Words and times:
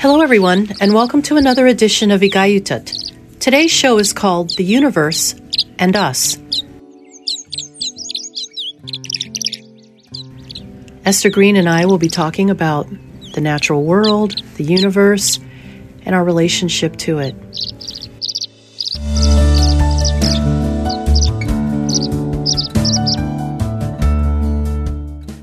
Hello, 0.00 0.20
everyone, 0.20 0.68
and 0.80 0.94
welcome 0.94 1.22
to 1.22 1.38
another 1.38 1.66
edition 1.66 2.12
of 2.12 2.20
Igayutat. 2.20 3.40
Today's 3.40 3.72
show 3.72 3.98
is 3.98 4.12
called 4.12 4.50
The 4.50 4.62
Universe 4.62 5.34
and 5.76 5.96
Us. 5.96 6.38
Esther 11.04 11.30
Green 11.30 11.56
and 11.56 11.68
I 11.68 11.86
will 11.86 11.98
be 11.98 12.08
talking 12.08 12.48
about 12.48 12.86
the 13.34 13.40
natural 13.40 13.82
world, 13.82 14.40
the 14.54 14.62
universe, 14.62 15.40
and 16.06 16.14
our 16.14 16.22
relationship 16.22 16.94
to 16.98 17.18
it. 17.18 17.34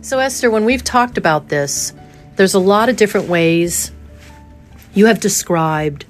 So, 0.01 0.19
Esther, 0.19 0.49
when 0.49 0.63
we've 0.63 0.83
talked 0.85 1.17
about 1.17 1.49
this, 1.49 1.91
there's 2.37 2.53
a 2.53 2.59
lot 2.59 2.87
of 2.87 2.95
different 2.95 3.27
ways 3.27 3.91
you 4.95 5.05
have 5.05 5.19
described 5.19 6.05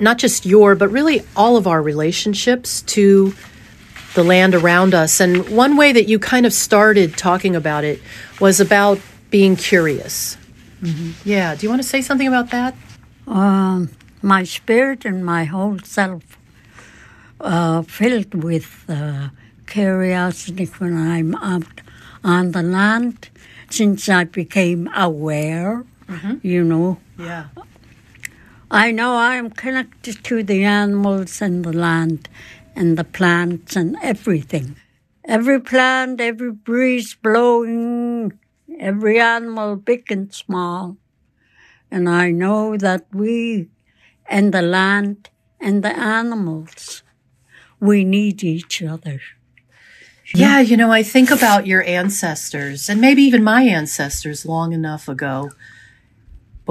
not 0.00 0.18
just 0.18 0.46
your, 0.46 0.74
but 0.74 0.88
really 0.88 1.22
all 1.36 1.56
of 1.56 1.66
our 1.66 1.82
relationships 1.82 2.82
to 2.82 3.34
the 4.14 4.24
land 4.24 4.54
around 4.54 4.94
us. 4.94 5.20
And 5.20 5.48
one 5.50 5.76
way 5.76 5.92
that 5.92 6.08
you 6.08 6.18
kind 6.18 6.46
of 6.46 6.52
started 6.52 7.16
talking 7.16 7.54
about 7.54 7.84
it 7.84 8.00
was 8.40 8.60
about 8.60 8.98
being 9.30 9.56
curious. 9.56 10.36
Mm-hmm. 10.82 11.28
Yeah. 11.28 11.54
Do 11.54 11.64
you 11.64 11.70
want 11.70 11.82
to 11.82 11.88
say 11.88 12.02
something 12.02 12.26
about 12.26 12.50
that? 12.50 12.74
Um, 13.26 13.90
my 14.20 14.42
spirit 14.44 15.04
and 15.04 15.24
my 15.24 15.44
whole 15.44 15.78
self 15.80 16.22
uh, 17.40 17.82
filled 17.82 18.34
with 18.34 18.84
uh, 18.88 19.28
curiosity 19.66 20.66
when 20.78 20.96
I'm 20.96 21.34
out 21.36 21.80
on 22.24 22.52
the 22.52 22.62
land 22.62 23.30
since 23.70 24.08
I 24.08 24.24
became 24.24 24.88
aware, 24.94 25.84
mm-hmm. 26.12 26.46
you 26.46 26.64
know. 26.64 26.98
Yeah. 27.18 27.46
I 28.70 28.90
know 28.90 29.16
I'm 29.16 29.50
connected 29.50 30.24
to 30.24 30.42
the 30.42 30.64
animals 30.64 31.42
and 31.42 31.64
the 31.64 31.72
land 31.72 32.28
and 32.74 32.96
the 32.96 33.04
plants 33.04 33.76
and 33.76 33.96
everything. 34.02 34.76
Every 35.26 35.60
plant, 35.60 36.20
every 36.20 36.52
breeze 36.52 37.14
blowing, 37.14 38.38
every 38.78 39.20
animal, 39.20 39.76
big 39.76 40.10
and 40.10 40.32
small. 40.32 40.96
And 41.90 42.08
I 42.08 42.30
know 42.30 42.76
that 42.78 43.06
we 43.12 43.68
and 44.26 44.54
the 44.54 44.62
land 44.62 45.28
and 45.60 45.84
the 45.84 45.94
animals, 45.94 47.02
we 47.78 48.04
need 48.04 48.42
each 48.42 48.82
other. 48.82 49.20
Yeah, 50.34 50.60
you 50.60 50.78
know, 50.78 50.90
I 50.90 51.02
think 51.02 51.30
about 51.30 51.66
your 51.66 51.82
ancestors 51.84 52.88
and 52.88 53.00
maybe 53.00 53.22
even 53.22 53.44
my 53.44 53.64
ancestors 53.64 54.46
long 54.46 54.72
enough 54.72 55.08
ago 55.08 55.50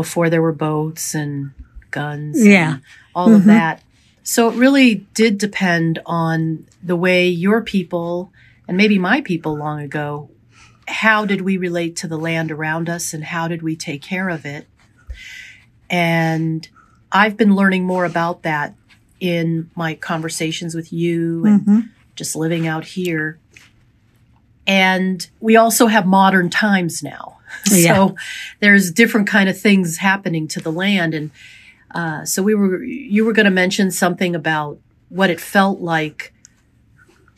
before 0.01 0.31
there 0.31 0.41
were 0.41 0.51
boats 0.51 1.13
and 1.13 1.51
guns. 1.91 2.43
Yeah. 2.43 2.73
And 2.73 2.81
all 3.13 3.27
mm-hmm. 3.27 3.35
of 3.35 3.45
that. 3.45 3.83
So 4.23 4.49
it 4.49 4.55
really 4.55 4.95
did 5.13 5.37
depend 5.37 5.99
on 6.05 6.65
the 6.81 6.95
way 6.95 7.27
your 7.27 7.61
people 7.61 8.31
and 8.67 8.77
maybe 8.77 8.97
my 8.97 9.21
people 9.21 9.55
long 9.55 9.81
ago, 9.81 10.29
how 10.87 11.25
did 11.25 11.41
we 11.41 11.57
relate 11.57 11.97
to 11.97 12.07
the 12.07 12.17
land 12.17 12.51
around 12.51 12.89
us 12.89 13.13
and 13.13 13.23
how 13.23 13.47
did 13.47 13.61
we 13.61 13.75
take 13.75 14.01
care 14.01 14.29
of 14.29 14.45
it? 14.45 14.67
And 15.89 16.67
I've 17.11 17.37
been 17.37 17.55
learning 17.55 17.85
more 17.85 18.05
about 18.05 18.43
that 18.43 18.73
in 19.19 19.69
my 19.75 19.93
conversations 19.95 20.73
with 20.73 20.91
you 20.91 21.45
and 21.45 21.61
mm-hmm. 21.61 21.79
just 22.15 22.35
living 22.35 22.65
out 22.65 22.85
here. 22.85 23.39
And 24.65 25.29
we 25.39 25.57
also 25.57 25.87
have 25.87 26.07
modern 26.07 26.49
times 26.49 27.03
now. 27.03 27.40
Yeah. 27.71 27.95
So 27.95 28.15
there's 28.59 28.91
different 28.91 29.27
kind 29.27 29.49
of 29.49 29.59
things 29.59 29.97
happening 29.97 30.47
to 30.49 30.59
the 30.59 30.71
land. 30.71 31.13
And 31.13 31.31
uh, 31.93 32.25
so 32.25 32.43
we 32.43 32.55
were, 32.55 32.83
you 32.83 33.25
were 33.25 33.33
going 33.33 33.45
to 33.45 33.51
mention 33.51 33.91
something 33.91 34.35
about 34.35 34.79
what 35.09 35.29
it 35.29 35.39
felt 35.39 35.79
like 35.79 36.33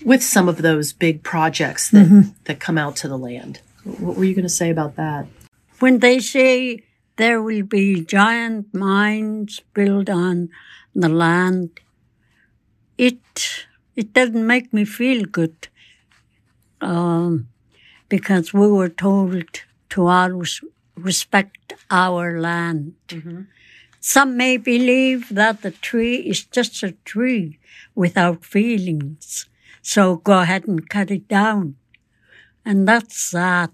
with 0.06 0.24
some 0.24 0.48
of 0.50 0.62
those 0.62 0.94
big 0.94 1.24
projects 1.24 1.90
that, 1.92 2.06
mm-hmm. 2.06 2.30
that 2.46 2.60
come 2.60 2.78
out 2.78 2.96
to 2.98 3.08
the 3.08 3.18
land. 3.18 3.62
What 3.84 4.16
were 4.16 4.24
you 4.24 4.36
going 4.36 4.44
to 4.44 4.50
say 4.50 4.70
about 4.70 4.96
that? 4.96 5.28
When 5.80 6.00
they 6.00 6.20
say 6.20 6.84
there 7.18 7.42
will 7.42 7.64
be 7.64 8.04
giant 8.04 8.74
mines 8.74 9.62
built 9.74 10.10
on 10.10 10.50
the 10.96 11.10
land, 11.10 11.80
it 12.98 13.66
it 13.96 14.14
doesn't 14.14 14.48
make 14.48 14.74
me 14.74 14.86
feel 14.86 15.26
good 15.26 15.68
um, 16.82 17.48
because 18.10 18.54
we 18.54 18.68
were 18.68 18.90
told 18.90 19.62
to 19.94 20.08
always 20.08 20.60
respect 20.96 21.74
our 21.92 22.40
land. 22.40 22.96
Mm-hmm. 23.10 23.42
Some 24.00 24.36
may 24.36 24.58
believe 24.58 25.30
that 25.30 25.62
the 25.62 25.70
tree 25.70 26.16
is 26.16 26.46
just 26.46 26.82
a 26.82 26.94
tree 27.06 27.60
without 27.94 28.44
feelings, 28.44 29.48
so 29.82 30.16
go 30.16 30.40
ahead 30.40 30.68
and 30.68 30.90
cut 30.90 31.12
it 31.12 31.28
down. 31.28 31.76
And 32.66 32.88
that's 32.88 33.16
sad. 33.20 33.72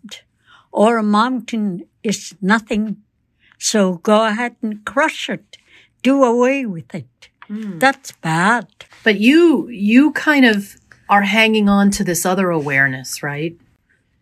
Or 0.72 0.98
a 0.98 1.04
mountain 1.04 1.88
is 2.04 2.36
nothing, 2.42 2.98
so 3.58 3.96
go 3.96 4.26
ahead 4.26 4.56
and 4.62 4.84
crush 4.84 5.30
it. 5.30 5.58
Do 6.04 6.24
away 6.24 6.66
with 6.66 6.94
it. 6.94 7.30
Mm. 7.50 7.80
That's 7.80 8.12
bad. 8.12 8.68
But 9.04 9.20
you, 9.20 9.70
you 9.70 10.12
kind 10.12 10.46
of 10.46 10.76
are 11.08 11.24
hanging 11.24 11.70
on 11.70 11.92
to 11.92 12.04
this 12.04 12.26
other 12.26 12.50
awareness, 12.52 13.24
right? 13.24 13.58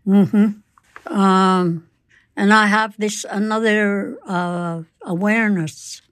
Mm-hmm. 0.07 1.13
Um, 1.13 1.86
and 2.37 2.53
I 2.53 2.67
have 2.67 2.95
this 2.97 3.25
another 3.29 4.17
uh, 4.27 4.83
awareness, 5.01 6.03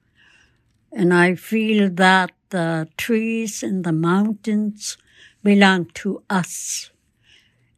and 0.92 1.14
I 1.14 1.36
feel 1.36 1.88
that 1.90 2.32
the 2.50 2.88
trees 2.96 3.62
and 3.62 3.84
the 3.84 3.92
mountains 3.92 4.98
belong 5.44 5.86
to 6.02 6.24
us, 6.28 6.90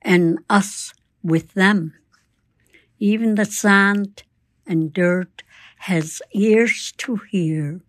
and 0.00 0.38
us 0.48 0.94
with 1.22 1.52
them. 1.54 1.94
Even 2.98 3.34
the 3.34 3.44
sand 3.44 4.22
and 4.66 4.92
dirt 4.92 5.42
has 5.80 6.22
ears 6.32 6.92
to 6.98 7.16
hear. 7.30 7.80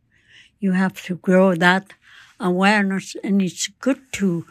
You 0.59 0.73
have 0.73 1.01
to 1.03 1.15
grow 1.15 1.55
that 1.55 1.93
awareness, 2.39 3.15
and 3.23 3.41
it's 3.41 3.67
good 3.79 4.01
to 4.13 4.45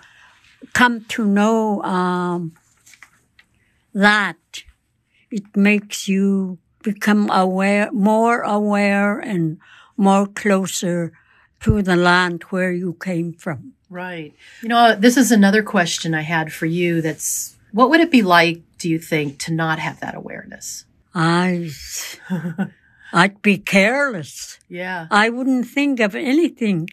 come 0.73 1.05
to 1.07 1.25
know 1.27 1.83
um, 1.83 2.55
that 3.95 4.65
it 5.31 5.57
makes 5.57 6.09
you 6.09 6.59
become 6.83 7.31
aware, 7.31 7.91
more 7.93 8.43
aware 8.43 9.19
and 9.19 9.59
more 9.97 10.27
closer 10.27 11.13
to 11.61 11.83
the 11.83 11.97
land 11.97 12.43
where 12.45 12.73
you 12.73 12.95
came 12.95 13.33
from. 13.33 13.75
Right. 13.91 14.35
You 14.63 14.69
know, 14.69 14.95
this 14.95 15.17
is 15.17 15.33
another 15.33 15.63
question 15.63 16.15
I 16.15 16.23
had 16.23 16.53
for 16.53 16.67
you 16.67 17.01
that's 17.01 17.57
what 17.73 17.91
would 17.91 18.01
it 18.01 18.11
be 18.11 18.23
like, 18.23 18.63
do 18.79 18.89
you 18.89 18.99
think, 18.99 19.39
to 19.41 19.53
not 19.53 19.79
have 19.79 20.01
that 20.01 20.15
awareness? 20.15 20.85
I 21.15 21.71
I'd 23.13 23.43
be 23.43 23.59
careless. 23.59 24.59
Yeah. 24.69 25.07
I 25.11 25.31
wouldn't 25.31 25.67
think 25.67 26.01
of 26.01 26.15
anything 26.15 26.89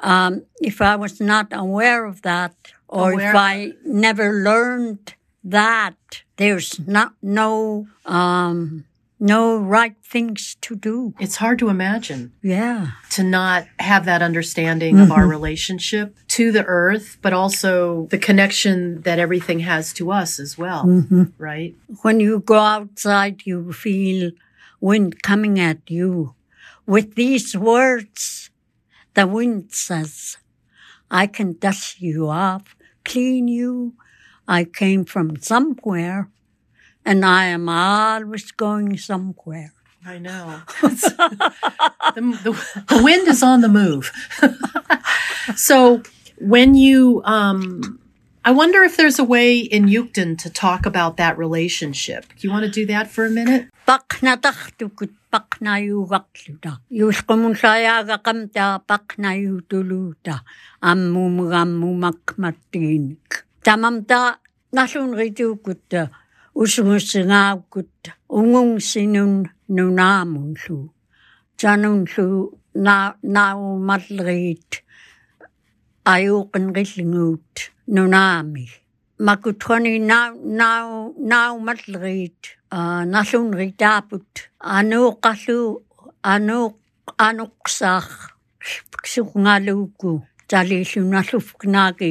um, 0.00 0.44
if 0.60 0.80
I 0.82 0.96
was 0.96 1.20
not 1.20 1.48
aware 1.52 2.04
of 2.04 2.22
that 2.22 2.54
or 2.88 3.12
aware. 3.12 3.30
if 3.30 3.36
I 3.36 3.72
never 3.84 4.32
learned 4.32 5.14
that 5.44 5.94
there's 6.36 6.80
not 6.86 7.14
no 7.22 7.86
um 8.06 8.84
no 9.20 9.56
right 9.56 9.94
things 10.04 10.56
to 10.60 10.76
do. 10.76 11.14
It's 11.18 11.36
hard 11.36 11.58
to 11.60 11.68
imagine. 11.70 12.32
Yeah. 12.42 12.90
To 13.12 13.22
not 13.22 13.66
have 13.78 14.04
that 14.04 14.20
understanding 14.20 14.96
mm-hmm. 14.96 15.04
of 15.04 15.12
our 15.12 15.20
mm-hmm. 15.20 15.30
relationship 15.30 16.16
to 16.28 16.52
the 16.52 16.64
earth, 16.64 17.16
but 17.22 17.32
also 17.32 18.06
the 18.10 18.18
connection 18.18 19.00
that 19.02 19.18
everything 19.18 19.60
has 19.60 19.92
to 19.94 20.10
us 20.10 20.38
as 20.38 20.58
well. 20.58 20.84
Mm-hmm. 20.84 21.24
Right? 21.38 21.74
When 22.02 22.20
you 22.20 22.40
go 22.40 22.58
outside, 22.58 23.46
you 23.46 23.72
feel 23.72 24.32
wind 24.80 25.22
coming 25.22 25.58
at 25.58 25.78
you. 25.90 26.34
With 26.84 27.14
these 27.14 27.56
words, 27.56 28.50
the 29.14 29.26
wind 29.26 29.72
says, 29.72 30.36
I 31.10 31.26
can 31.28 31.54
dust 31.54 32.00
you 32.00 32.28
off, 32.28 32.76
clean 33.04 33.48
you, 33.48 33.94
I 34.46 34.64
came 34.64 35.04
from 35.04 35.36
somewhere 35.36 36.28
and 37.04 37.24
I 37.24 37.46
am 37.46 37.68
always 37.68 38.50
going 38.50 38.96
somewhere. 38.98 39.72
I 40.06 40.18
know. 40.18 40.60
the, 40.82 41.60
the, 42.14 42.84
the, 42.88 43.02
wind 43.02 43.26
is 43.26 43.42
on 43.42 43.62
the 43.62 43.68
move. 43.68 44.12
so 45.56 46.02
when 46.38 46.74
you, 46.74 47.22
um, 47.24 47.98
I 48.44 48.50
wonder 48.50 48.82
if 48.82 48.98
there's 48.98 49.18
a 49.18 49.24
way 49.24 49.58
in 49.58 49.86
Yugtun 49.86 50.36
to 50.38 50.50
talk 50.50 50.84
about 50.84 51.16
that 51.16 51.38
relationship. 51.38 52.26
Do 52.28 52.46
you 52.46 52.52
want 52.52 52.66
to 52.66 52.70
do 52.70 52.84
that 52.86 53.10
for 53.10 53.24
a 53.24 53.30
minute? 53.30 53.68
тамамта 63.64 64.20
налун 64.76 65.10
ритууккутта 65.20 66.10
усугуссингааккутта 66.60 68.10
унгун 68.28 68.78
синун 68.88 69.32
нунаамунлу 69.76 70.78
жанунлу 71.60 72.26
на 72.74 72.96
нау 73.22 73.78
маллерит 73.88 74.84
аюуқинриллгуут 76.12 77.54
нунаами 77.86 78.66
макутрони 79.26 79.98
нау 80.10 80.32
нау 80.60 81.14
нау 81.32 81.58
маллерит 81.66 82.40
налун 83.14 83.48
ритаапут 83.60 84.30
анууқарлу 84.78 85.60
анууқ 86.34 86.74
ануқсаах 87.28 88.08
сукгаалуукку 89.12 90.10
талииллуналлуфкнааки 90.50 92.10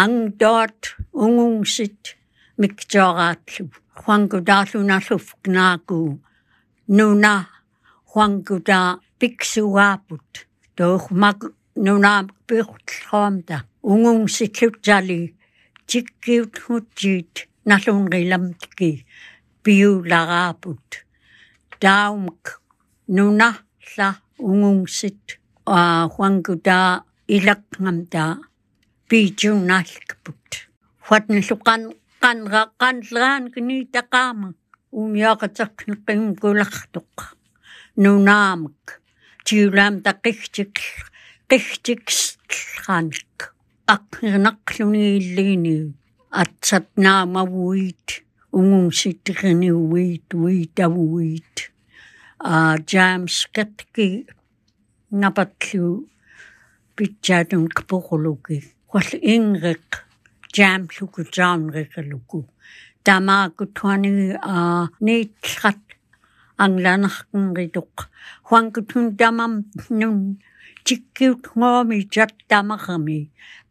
ан 0.00 0.12
дот 0.40 0.80
унгунсит 1.22 2.00
микчаагаатл 2.60 3.68
хуангудаалунааллуф 4.00 5.26
наагу 5.54 6.00
нуна 6.96 7.34
хуангуда 8.10 8.80
пиксугаапут 9.18 10.30
тоохмак 10.76 11.40
нунаам 11.84 12.26
пирлхоомта 12.46 13.56
унгунсиклутсали 13.90 15.20
тиккиутхутжиит 15.88 17.34
налунгиламтки 17.68 18.90
пиулагаапут 19.62 20.88
таумк 21.82 22.44
нуна 23.16 23.50
ла 23.96 24.08
унгунсит 24.48 25.22
а 25.66 26.08
хуангуда 26.12 26.78
илакнгамтаа 27.34 28.34
пичунаалкпут 29.12 30.50
фатнлукан 31.06 31.82
канра 32.22 32.62
канлраан 32.82 33.44
книтакаама 33.54 34.48
умиақатэрпинэққим 35.00 36.22
кулартоқ 36.42 37.14
нунаамак 38.02 38.82
тиулаам 39.46 39.94
таққигтик 40.06 40.74
қигтиксханик 41.50 43.36
аққирнақлунииллигини 43.94 45.76
атсатнаамавуит 46.42 48.06
унгумситтерниуит 48.58 50.28
уитавуит 50.42 51.56
а 52.52 52.52
джамс 52.88 53.36
кэтки 53.54 54.08
напатлу 55.22 55.90
питсаатун 56.96 57.64
кпоқулуки 57.76 58.58
wal 58.92 59.10
ingrik 59.34 60.04
jam 60.52 60.88
lugu 60.94 61.22
jam 61.32 61.70
lugu. 62.10 62.40
Tamaa 63.04 63.50
kutwani 63.56 64.36
a 64.54 64.88
niitlat 65.00 65.80
англанаркинритук 66.58 67.94
хуанкутун 68.46 69.16
тамам 69.16 69.52
нун 69.88 70.18
чиккиут 70.84 71.44
гоми 71.54 71.98
чаттамарми 72.14 73.20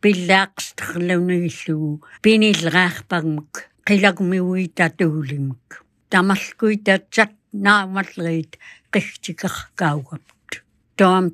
пиллаақстерлунагиллугу 0.01 1.91
пинилраарпагмук 2.23 3.53
қилагмиуи 3.87 4.65
татуулимук 4.77 5.67
тамалкуи 6.11 6.75
татсат 6.85 7.31
наамаллерит 7.53 8.53
қигтикар 8.93 9.55
каугапт 9.79 10.51
тоам 10.97 11.25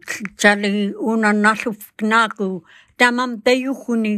чали 0.41 0.93
унаннарлуф 1.09 1.81
нааку 2.01 2.65
тамам 2.99 3.31
таюхуни 3.45 4.15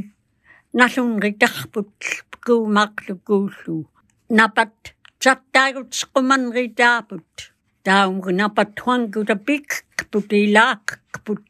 налунритарпут 0.80 1.94
пкуумаарлукууллу 2.32 3.78
напат 4.40 4.76
чаттаагут 5.24 5.90
сқуманритаапут 6.00 7.30
таумгу 7.86 8.32
напат 8.42 8.74
хуангута 8.84 9.36
пиккпут 9.48 10.30
илааккпут. 10.44 11.48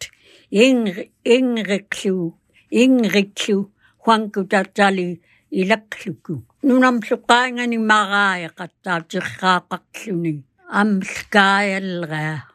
Ингри 0.51 1.11
ингриклу 1.23 2.39
ингриклу 2.71 3.71
хуангута 4.01 4.63
тали 4.75 5.21
илаклуку 5.59 6.33
нунам 6.67 6.95
суқаангани 7.07 7.77
мараая 7.91 8.49
қаттаа 8.59 8.99
тирраақарлуни 9.09 10.33
амлкааллера 10.81 12.49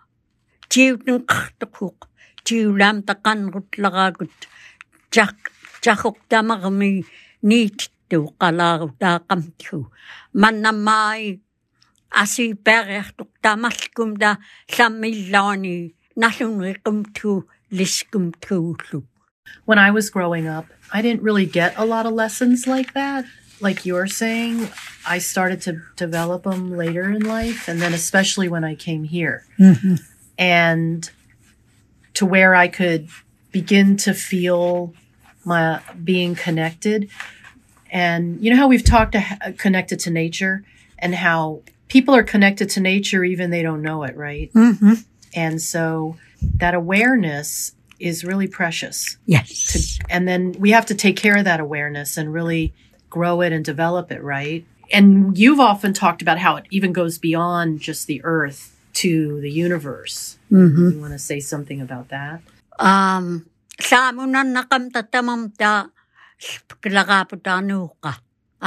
тиутэн 0.70 1.18
қартуқуқ 1.30 1.98
taqanrutlaraakut 3.08 4.36
jak 5.16 5.36
jahuqtamarmi 5.84 6.92
niitittu 7.48 8.18
qalaaru 8.40 8.88
taaqamtlu 9.02 9.78
mannammaai 10.42 11.24
asiperiartuq 12.22 13.30
tamalkum 13.44 14.10
ta 14.22 14.30
lammillaani 14.78 15.76
nallunriqumtu 16.22 17.30
liskumtuullu 17.78 19.00
When 19.66 19.78
I 19.78 19.90
was 19.90 20.10
growing 20.10 20.46
up, 20.46 20.66
I 20.92 21.00
didn't 21.00 21.22
really 21.22 21.46
get 21.46 21.70
a 21.76 21.86
lot 21.86 22.04
of 22.06 22.12
lessons 22.12 22.66
like 22.66 22.92
that. 22.94 23.24
Like 23.60 23.86
you're 23.88 24.06
saying, 24.06 24.68
I 25.06 25.18
started 25.18 25.60
to 25.62 25.72
develop 25.96 26.42
them 26.42 26.76
later 26.76 27.04
in 27.16 27.22
life, 27.22 27.68
and 27.68 27.80
then 27.80 27.94
especially 27.94 28.48
when 28.48 28.64
I 28.64 28.74
came 28.74 29.04
here. 29.04 29.36
mm-hmm. 29.58 29.94
and 30.38 31.10
to 32.14 32.26
where 32.26 32.54
I 32.54 32.68
could 32.68 33.08
begin 33.52 33.96
to 33.98 34.14
feel 34.14 34.94
my 35.44 35.80
being 36.02 36.34
connected. 36.34 37.10
And 37.90 38.42
you 38.42 38.50
know 38.50 38.56
how 38.56 38.68
we've 38.68 38.84
talked 38.84 39.12
to, 39.12 39.54
connected 39.58 40.00
to 40.00 40.10
nature 40.10 40.64
and 40.98 41.14
how 41.14 41.62
people 41.88 42.14
are 42.14 42.22
connected 42.22 42.70
to 42.70 42.80
nature 42.80 43.22
even 43.24 43.50
they 43.50 43.62
don't 43.62 43.82
know 43.82 44.02
it, 44.02 44.16
right? 44.16 44.52
Mm-hmm. 44.52 44.94
And 45.34 45.60
so 45.60 46.16
that 46.56 46.74
awareness 46.74 47.72
is 48.00 48.24
really 48.24 48.48
precious. 48.48 49.16
yes 49.26 49.72
To, 49.72 50.04
and 50.10 50.26
then 50.26 50.52
we 50.58 50.72
have 50.72 50.86
to 50.86 50.94
take 50.94 51.16
care 51.16 51.36
of 51.36 51.44
that 51.44 51.60
awareness 51.60 52.16
and 52.16 52.32
really 52.32 52.74
grow 53.08 53.40
it 53.40 53.52
and 53.52 53.64
develop 53.64 54.10
it, 54.10 54.22
right? 54.22 54.66
And 54.92 55.38
you've 55.38 55.60
often 55.60 55.92
talked 55.94 56.20
about 56.20 56.38
how 56.38 56.56
it 56.56 56.66
even 56.70 56.92
goes 56.92 57.18
beyond 57.18 57.80
just 57.80 58.06
the 58.06 58.20
earth 58.24 58.73
to 59.00 59.40
the 59.44 59.50
universe. 59.50 60.38
mm-hmm. 60.50 60.90
You 60.92 61.00
want 61.00 61.12
to 61.12 61.22
say 61.30 61.40
something 61.40 61.80
about 61.80 62.08
that? 62.08 62.40
um 62.78 63.26
saamunannaqamta 63.88 65.00
tamamta 65.12 65.70
kilaqaaputaanuuqa 66.82 68.12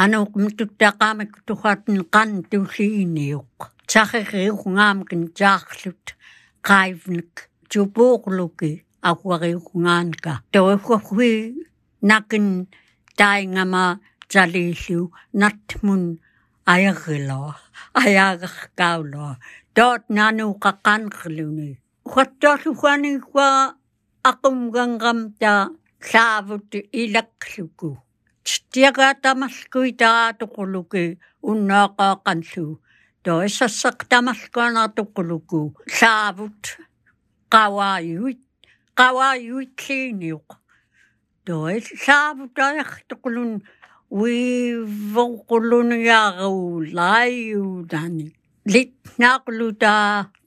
anuuqmtuttaqaamak 0.01 1.31
tuhatn 1.47 1.97
qan 2.13 2.29
tulliiniuq 2.49 3.57
taqiqiuqngaamkin 3.91 5.23
taarlut 5.39 6.05
qaivnik. 6.69 7.33
Tupuuqluki 7.71 8.71
aquariuqngaanka 9.09 10.31
toihuahui 10.53 11.33
nakin 12.09 12.45
taingama 13.19 13.83
talillu 14.31 15.01
natmun 15.41 16.03
dot 19.77 20.01
nanu 20.17 20.45
qaqan 20.63 21.01
qiluni 21.17 21.69
khattal 22.11 22.63
khani 22.79 23.11
kwa 23.29 23.49
aqum 24.29 24.57
gangam 24.75 25.19
ta 25.41 25.53
saavut 26.09 26.71
ilaqqluku 27.01 27.89
tiaga 28.71 29.07
tamaskui 29.23 29.89
taa 30.01 30.25
tuquluki 30.39 31.05
unnaaqa 31.49 32.07
qansu 32.25 32.65
to 33.23 33.33
isassaq 33.47 33.97
tamaskana 34.11 34.83
tuquluku 34.97 35.61
saavut 35.99 36.61
qawaayuit 37.53 38.41
qawaayuit 38.99 39.77
liiniuq 39.87 40.47
to 41.45 41.55
saavutaajartuqulun 42.05 43.51
uivvoquluniaru 44.21 46.55
laiudanik 46.97 48.35
литнаақлута 48.73 49.93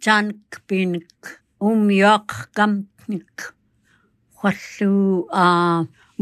цаанкпиник 0.02 1.20
умьяаққамник 1.68 3.36
хваллуу 4.36 5.16
а 5.42 5.44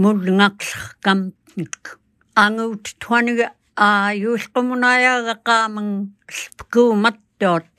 мулнгақлаққамник 0.03 1.83
ангуут 2.45 2.85
туанига 3.03 3.47
а 3.87 3.89
юлқумунаяагақааман 4.31 5.89
лпкууматтоот. 6.39 7.75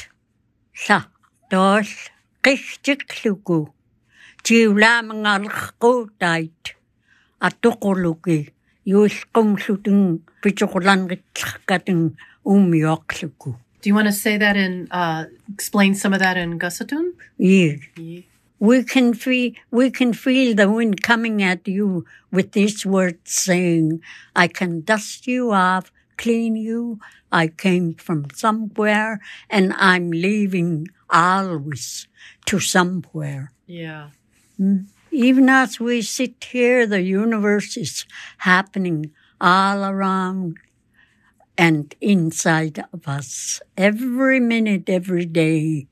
Ла 0.86 1.00
тоол 1.52 1.90
қигтиклуку 2.44 3.58
тиулаамангаалерқуутаит 4.44 6.64
аттоқулуки 7.48 8.38
юлқумлутун 9.00 10.00
пичоқуланритларкатын 10.42 12.02
умьяақлуку 12.52 13.50
Do 13.81 13.89
you 13.89 13.95
want 13.95 14.07
to 14.07 14.13
say 14.13 14.38
that 14.38 14.57
and 14.57 14.88
uh, 14.91 15.25
explain 15.53 15.95
some 15.95 16.13
of 16.13 16.19
that 16.19 16.38
in 16.38 16.59
Gusatun? 16.59 17.13
Yeah. 17.38 17.75
We 18.59 18.83
can 18.83 19.13
feel 19.13 19.53
we 19.71 19.89
can 19.89 20.12
feel 20.12 20.53
the 20.53 20.69
wind 20.69 21.01
coming 21.01 21.41
at 21.41 21.65
you 21.65 22.05
with 22.29 22.51
these 22.51 22.86
words 22.86 23.31
saying, 23.31 24.01
I 24.36 24.48
can 24.48 24.81
dust 24.81 25.27
you 25.27 25.51
off, 25.51 25.91
clean 26.17 26.57
you. 26.57 27.00
I 27.31 27.48
came 27.48 27.93
from 27.93 28.25
somewhere 28.33 29.21
and 29.50 29.74
I'm 29.77 30.12
leaving 30.12 30.88
always 31.09 32.07
to 32.48 32.59
somewhere. 32.59 33.53
Yeah. 33.65 34.09
Even 35.12 35.48
as 35.48 35.79
we 35.79 36.01
sit 36.01 36.43
here, 36.43 36.86
the 36.86 37.01
universe 37.01 37.77
is 37.77 38.05
happening 38.39 39.12
all 39.39 39.86
around 39.86 40.57
and 41.60 41.94
inside 42.00 42.86
of 42.94 43.08
us. 43.08 43.62
Every 43.78 44.39
minute, 44.39 44.88
every 44.89 45.25
day, 45.25 45.88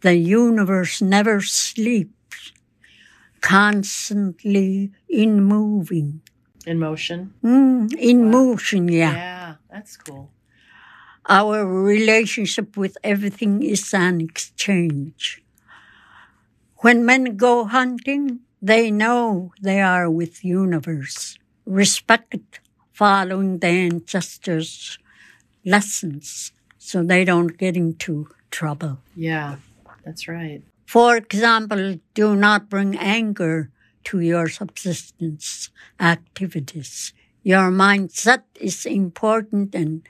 the 0.00 0.16
universe 0.16 1.02
never 1.02 1.42
sleeps, 1.42 2.52
constantly 3.40 4.92
in 5.08 5.44
moving. 5.44 6.22
In 6.66 6.78
motion. 6.78 7.34
Mm, 7.44 7.92
in 7.98 8.30
motion, 8.30 8.88
yeah. 8.88 9.14
Yeah, 9.14 9.54
that's 9.70 9.96
cool. 9.96 10.30
Our 11.28 11.66
relationship 11.66 12.76
with 12.76 12.96
everything 13.04 13.62
is 13.62 13.92
an 13.94 14.20
exchange. 14.20 15.42
When 16.78 17.04
men 17.06 17.36
go 17.36 17.64
hunting, 17.64 18.40
they 18.60 18.90
know 18.90 19.52
they 19.62 19.80
are 19.80 20.10
with 20.10 20.44
universe. 20.44 21.38
Respect 21.64 22.60
following 22.92 23.58
the 23.58 23.68
ancestors' 23.68 24.98
lessons 25.64 26.52
so 26.78 27.02
they 27.02 27.24
don't 27.24 27.56
get 27.58 27.76
into 27.76 28.28
trouble. 28.50 28.98
Yeah, 29.14 29.56
that's 30.04 30.28
right. 30.28 30.62
For 30.86 31.16
example, 31.16 31.96
do 32.14 32.36
not 32.36 32.68
bring 32.68 32.96
anger 32.98 33.70
to 34.04 34.20
your 34.20 34.48
subsistence 34.48 35.70
activities. 36.00 37.12
Your 37.42 37.70
mindset 37.70 38.42
is 38.60 38.84
important 38.84 39.74
and 39.74 40.02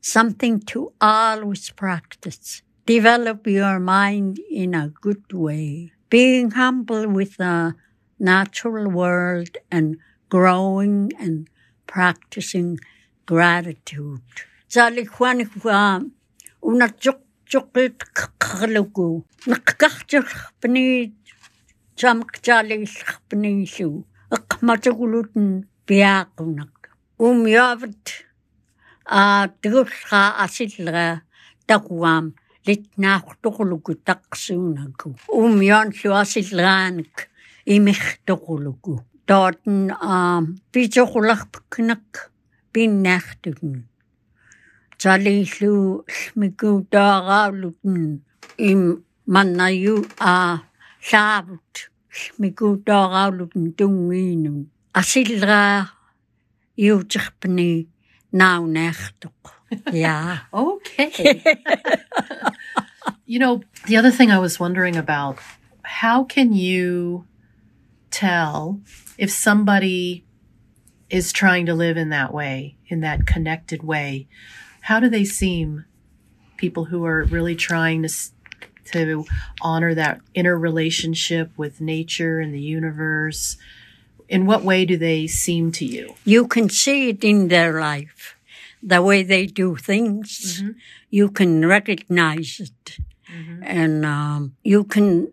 something 0.00 0.60
to 0.60 0.92
always 1.00 1.70
practice. 1.70 2.62
Develop 2.86 3.46
your 3.46 3.78
mind 3.80 4.38
in 4.50 4.74
a 4.74 4.88
good 4.88 5.32
way. 5.32 5.92
Being 6.10 6.50
humble 6.52 7.08
with 7.08 7.36
the 7.36 7.74
natural 8.18 8.90
world 8.90 9.56
and 9.70 9.96
growing 10.28 11.12
and 11.18 11.48
practicing 11.86 12.78
gratitude. 13.26 14.20
саалиггуаниккуаа 14.72 15.92
унартсоқ 16.68 17.18
цоққит 17.50 17.98
қарлуку 18.44 19.06
неққартэрпни 19.50 20.86
чамктаалигиллерпнигиллу 22.00 24.00
эққматагулутэн 24.36 25.48
пиаақунақ 25.86 26.74
умьявт 27.26 28.06
а 29.20 29.22
тгулхаа 29.62 30.28
асиллера 30.44 31.08
такуам 31.68 32.26
литнаахтоқулуку 32.66 33.92
таққсуунаку 34.08 35.08
умьян 35.28 35.88
луасиллераанак 36.00 37.16
имертоқулуку 37.74 38.92
таатэн 39.28 39.78
а 40.12 40.14
пичоқуларпкнақ 40.72 42.08
пиннаартугн 42.72 43.74
smigu 45.04 46.86
dagaulutun 46.90 48.20
im 48.58 49.04
mannayu 49.26 49.96
a 50.20 50.60
llaavut 51.08 51.74
smigu 52.10 52.82
dagaulutun 52.84 53.74
tunginum. 53.78 54.66
Asilga 54.94 55.90
iutikpni 56.78 57.86
naunechtuk. 58.32 59.40
Yeah. 59.92 60.38
Okay. 60.52 61.42
you 63.26 63.38
know, 63.38 63.62
the 63.86 63.96
other 63.96 64.10
thing 64.10 64.30
I 64.30 64.38
was 64.38 64.60
wondering 64.60 64.96
about 64.96 65.38
how 65.82 66.24
can 66.24 66.52
you 66.52 67.24
tell 68.10 68.80
if 69.18 69.30
somebody 69.30 70.24
is 71.10 71.32
trying 71.32 71.66
to 71.66 71.74
live 71.74 71.96
in 71.96 72.10
that 72.10 72.32
way, 72.32 72.76
in 72.86 73.00
that 73.00 73.26
connected 73.26 73.82
way? 73.82 74.28
How 74.84 75.00
do 75.00 75.08
they 75.08 75.24
seem 75.24 75.84
people 76.56 76.84
who 76.86 77.04
are 77.04 77.24
really 77.24 77.56
trying 77.56 78.02
to 78.02 78.10
to 78.92 79.24
honor 79.62 79.94
that 79.94 80.20
inner 80.34 80.58
relationship 80.58 81.50
with 81.56 81.80
nature 81.80 82.38
and 82.40 82.52
the 82.52 82.60
universe? 82.60 83.56
In 84.28 84.46
what 84.46 84.62
way 84.62 84.84
do 84.84 84.96
they 84.96 85.26
seem 85.26 85.72
to 85.72 85.84
you? 85.84 86.14
You 86.24 86.46
can 86.46 86.68
see 86.68 87.08
it 87.10 87.24
in 87.24 87.48
their 87.48 87.80
life, 87.80 88.36
the 88.82 89.02
way 89.02 89.22
they 89.22 89.46
do 89.46 89.76
things. 89.76 90.62
You 91.10 91.30
can 91.30 91.66
recognize 91.66 92.60
it. 92.60 92.98
And 93.62 94.04
um, 94.04 94.56
you 94.62 94.84
can, 94.84 95.32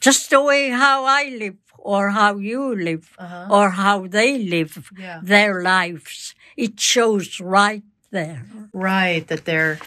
just 0.00 0.30
the 0.30 0.40
way 0.42 0.70
how 0.70 1.04
I 1.04 1.24
live 1.38 1.56
or 1.78 2.10
how 2.10 2.36
you 2.36 2.74
live 2.74 3.06
Uh-huh. 3.18 3.46
or 3.56 3.70
how 3.70 4.06
they 4.06 4.38
live 4.38 4.90
Yeah. 4.96 5.20
their 5.22 5.62
lives. 5.62 6.34
It 6.56 6.80
shows 6.80 7.40
right 7.40 7.82
there. 8.10 8.44
Right, 8.72 9.26
that 9.28 9.44
they're 9.44 9.78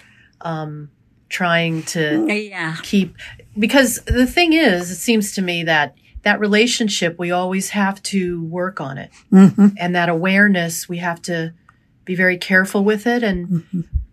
um, 0.42 0.90
trying 1.30 1.84
to 1.84 2.26
Yeah. 2.30 2.76
keep 2.84 3.16
because 3.58 4.00
the 4.06 4.26
thing 4.28 4.54
is 4.54 4.92
it 4.92 4.96
seems 4.96 5.34
to 5.34 5.42
me 5.42 5.64
that 5.64 5.96
that 6.24 6.40
relationship 6.40 7.18
we 7.18 7.32
always 7.32 7.70
have 7.72 8.02
to 8.04 8.44
work 8.46 8.80
on 8.80 8.98
it. 8.98 9.10
And 9.32 9.96
that 9.96 10.10
awareness 10.10 10.88
we 10.90 10.98
have 10.98 11.22
to 11.24 11.54
be 12.06 12.16
very 12.16 12.38
careful 12.38 12.84
with 12.84 13.08
it 13.08 13.24
and 13.24 13.64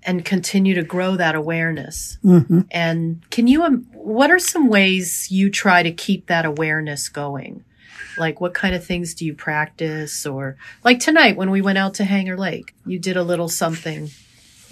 and 0.05 0.25
continue 0.25 0.75
to 0.75 0.83
grow 0.83 1.17
that 1.17 1.35
awareness. 1.35 2.19
And 2.71 3.29
can 3.31 3.47
you 3.47 3.63
um, 3.65 3.87
what 3.93 4.31
are 4.31 4.39
some 4.39 4.69
ways 4.69 5.31
you 5.31 5.51
try 5.51 5.83
to 5.83 5.93
keep 5.93 6.27
that 6.29 6.45
awareness 6.45 7.09
going 7.09 7.65
like 8.19 8.41
what 8.41 8.55
kind 8.55 8.75
of 8.75 8.85
things 8.85 9.15
do 9.15 9.25
you 9.25 9.35
practice? 9.35 10.27
Or 10.27 10.57
like 10.85 11.01
tonight 11.01 11.37
when 11.37 11.51
we 11.51 11.61
went 11.61 11.79
out 11.79 11.95
to 11.95 12.05
Hangar 12.05 12.37
Lake 12.37 12.75
you 12.87 12.99
did 12.99 13.17
a 13.17 13.23
little 13.23 13.49
something 13.49 14.11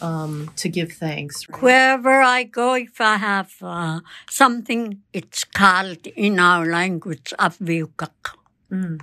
um, 0.01 0.51
to 0.57 0.69
give 0.69 0.93
thanks 0.93 1.49
right? 1.49 1.63
Wherever 1.63 2.21
I 2.21 2.45
go, 2.45 2.75
if 2.75 3.01
I 3.01 3.17
have 3.17 3.53
uh, 3.63 4.01
something, 4.29 5.01
it's 5.13 5.45
called 5.45 6.07
in 6.07 6.39
our 6.39 6.67
language 6.67 7.33
avukak. 7.39 8.35
mm, 8.71 9.01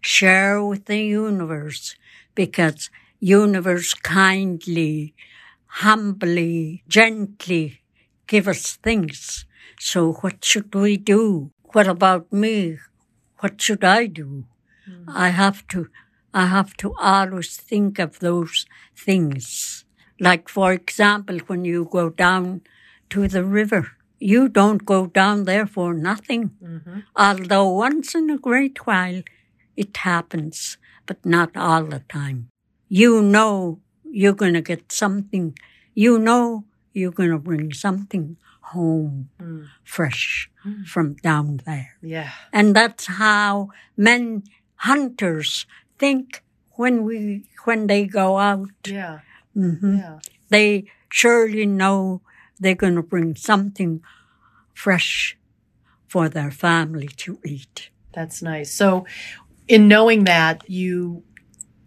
share 0.00 0.64
with 0.64 0.86
the 0.86 1.02
universe 1.02 1.94
because 2.34 2.90
universe 3.20 3.94
kindly 3.94 5.14
humbly 5.66 6.82
gently 6.88 7.80
give 8.26 8.48
us 8.48 8.76
things. 8.76 9.46
So 9.78 10.12
what 10.14 10.44
should 10.44 10.74
we 10.74 10.96
do? 10.96 11.50
What 11.72 11.86
about 11.86 12.32
me 12.32 12.78
what 13.42 13.60
should 13.60 13.84
i 13.84 14.06
do? 14.06 14.44
Hmm. 14.86 15.04
I 15.08 15.28
have 15.30 15.66
to 15.68 15.88
i 16.32 16.46
have 16.46 16.76
to 16.82 16.94
always 16.98 17.56
think 17.56 17.98
of 17.98 18.18
those 18.20 18.66
things. 19.06 19.84
Like 20.28 20.48
for 20.48 20.72
example 20.72 21.38
when 21.48 21.64
you 21.64 21.88
go 21.98 22.08
down 22.10 22.62
to 23.10 23.28
the 23.28 23.44
river 23.44 23.82
you 24.22 24.48
don't 24.48 24.84
go 24.84 25.06
down 25.06 25.44
there 25.44 25.66
for 25.66 25.92
nothing. 25.92 26.50
Mm-hmm. 26.62 27.00
Although 27.16 27.70
once 27.70 28.14
in 28.14 28.30
a 28.30 28.38
great 28.38 28.86
while 28.86 29.22
it 29.76 29.96
happens, 29.96 30.78
but 31.06 31.24
not 31.26 31.56
all 31.56 31.84
the 31.84 32.00
time. 32.08 32.48
You 32.88 33.20
know 33.20 33.80
you're 34.04 34.40
going 34.44 34.54
to 34.54 34.60
get 34.60 34.92
something. 34.92 35.58
You 35.94 36.18
know 36.18 36.64
you're 36.92 37.18
going 37.20 37.30
to 37.30 37.38
bring 37.38 37.72
something 37.72 38.36
home 38.72 39.28
fresh 39.84 40.50
from 40.86 41.14
down 41.22 41.60
there. 41.66 41.90
yeah 42.02 42.30
And 42.52 42.74
that's 42.76 43.06
how 43.06 43.68
men 43.96 44.42
hunters 44.88 45.66
think 45.98 46.42
when 46.78 47.04
we 47.04 47.44
when 47.64 47.86
they 47.86 48.06
go 48.06 48.38
out. 48.38 48.68
yeah 48.86 49.20
Mhm. 49.56 49.98
yeah 49.98 50.18
They 50.48 50.84
surely 51.12 51.66
know 51.66 52.20
they're 52.60 52.80
going 52.84 52.96
to 52.96 53.02
bring 53.14 53.36
something 53.36 54.00
fresh 54.74 55.36
for 56.08 56.28
their 56.28 56.50
family 56.50 57.08
to 57.24 57.38
eat. 57.44 57.90
That's 58.12 58.42
nice. 58.42 58.70
So, 58.72 59.04
in 59.68 59.88
knowing 59.88 60.24
that, 60.24 60.56
you 60.68 61.22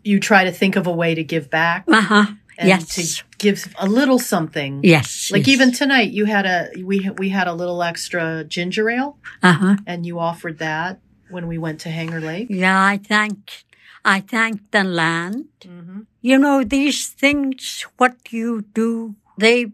you 0.03 0.19
try 0.19 0.43
to 0.45 0.51
think 0.51 0.75
of 0.75 0.87
a 0.87 0.91
way 1.01 1.15
to 1.15 1.23
give 1.23 1.49
back 1.49 1.85
Uh 1.87 2.01
huh. 2.13 2.25
And 2.57 2.67
Yes. 2.69 2.95
to 2.95 3.23
give 3.37 3.73
a 3.77 3.87
little 3.87 4.19
something. 4.19 4.79
Yes. 4.83 5.29
Like 5.31 5.47
yes. 5.47 5.53
even 5.55 5.71
tonight, 5.71 6.11
you 6.11 6.25
had 6.25 6.45
a 6.45 6.69
we 6.83 7.09
we 7.17 7.29
had 7.29 7.47
a 7.47 7.53
little 7.53 7.81
extra 7.83 8.43
ginger 8.47 8.89
ale, 8.89 9.17
Uh 9.43 9.53
huh. 9.53 9.75
and 9.85 10.05
you 10.05 10.19
offered 10.19 10.57
that 10.59 10.99
when 11.29 11.47
we 11.47 11.57
went 11.57 11.81
to 11.81 11.89
Hangar 11.89 12.21
Lake. 12.21 12.47
Yeah, 12.49 12.81
I 12.93 12.97
thank, 12.97 13.65
I 14.05 14.21
thank 14.21 14.71
the 14.71 14.83
land. 14.83 15.45
Mm-hmm. 15.61 16.01
You 16.21 16.37
know, 16.37 16.63
these 16.63 17.07
things, 17.09 17.85
what 17.97 18.15
you 18.31 18.61
do, 18.73 19.15
they 19.37 19.71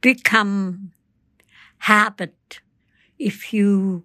become 0.00 0.92
habit 1.78 2.60
if 3.18 3.52
you 3.52 4.04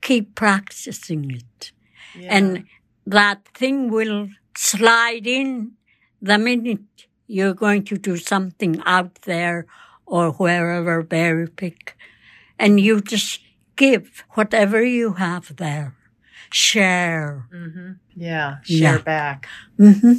keep 0.00 0.34
practicing 0.34 1.30
it. 1.30 1.72
Yeah. 2.18 2.36
And 2.36 2.64
that 3.06 3.44
thing 3.54 3.90
will 3.90 4.28
slide 4.56 5.26
in 5.26 5.72
the 6.20 6.38
minute 6.38 6.80
you're 7.32 7.54
going 7.54 7.84
to 7.84 7.96
do 7.96 8.16
something 8.16 8.80
out 8.84 9.14
there 9.22 9.66
or 10.06 10.32
wherever 10.32 11.02
berry 11.02 11.48
pick, 11.48 11.96
and 12.58 12.78
you 12.78 13.00
just 13.00 13.40
give 13.76 14.24
whatever 14.30 14.84
you 14.84 15.14
have 15.14 15.56
there. 15.56 15.94
Share. 16.52 17.46
hmm 17.50 17.92
Yeah. 18.14 18.56
Share 18.62 18.96
Yeah. 18.96 18.98
back. 18.98 19.48
hmm 19.78 20.12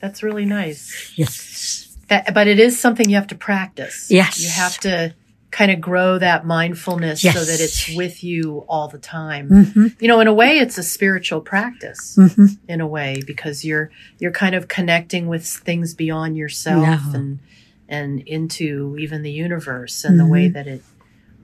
That's 0.00 0.22
really 0.22 0.44
nice. 0.46 1.12
Yes. 1.16 1.96
That, 2.08 2.32
but 2.32 2.46
it 2.46 2.58
is 2.58 2.78
something 2.80 3.08
you 3.08 3.16
have 3.16 3.26
to 3.28 3.34
practice. 3.34 4.10
Yes. 4.10 4.40
You 4.40 4.50
have 4.50 4.78
to 4.80 5.14
kind 5.50 5.70
of 5.70 5.80
grow 5.80 6.18
that 6.18 6.46
mindfulness 6.46 7.20
so 7.22 7.44
that 7.44 7.60
it's 7.60 7.88
with 7.96 8.22
you 8.22 8.64
all 8.68 8.88
the 8.88 8.98
time. 8.98 9.48
hmm 9.48 9.86
You 9.98 10.08
know, 10.08 10.20
in 10.20 10.26
a 10.28 10.32
way, 10.34 10.58
it's 10.58 10.78
a 10.78 10.82
spiritual 10.82 11.40
practice. 11.40 12.16
hmm 12.16 12.46
in 12.68 12.80
a 12.80 12.86
way 12.86 13.20
because 13.26 13.64
you're 13.64 13.90
you're 14.20 14.30
kind 14.30 14.54
of 14.54 14.68
connecting 14.68 15.26
with 15.26 15.44
things 15.44 15.92
beyond 15.94 16.36
yourself 16.36 16.84
Yeah. 16.84 17.00
and 17.18 17.40
and 17.88 18.20
into 18.20 18.96
even 19.00 19.22
the 19.22 19.32
universe 19.32 20.04
and 20.04 20.20
the 20.20 20.26
way 20.26 20.44
Mm-hmm. 20.46 20.52
that 20.54 20.66
it 20.68 20.82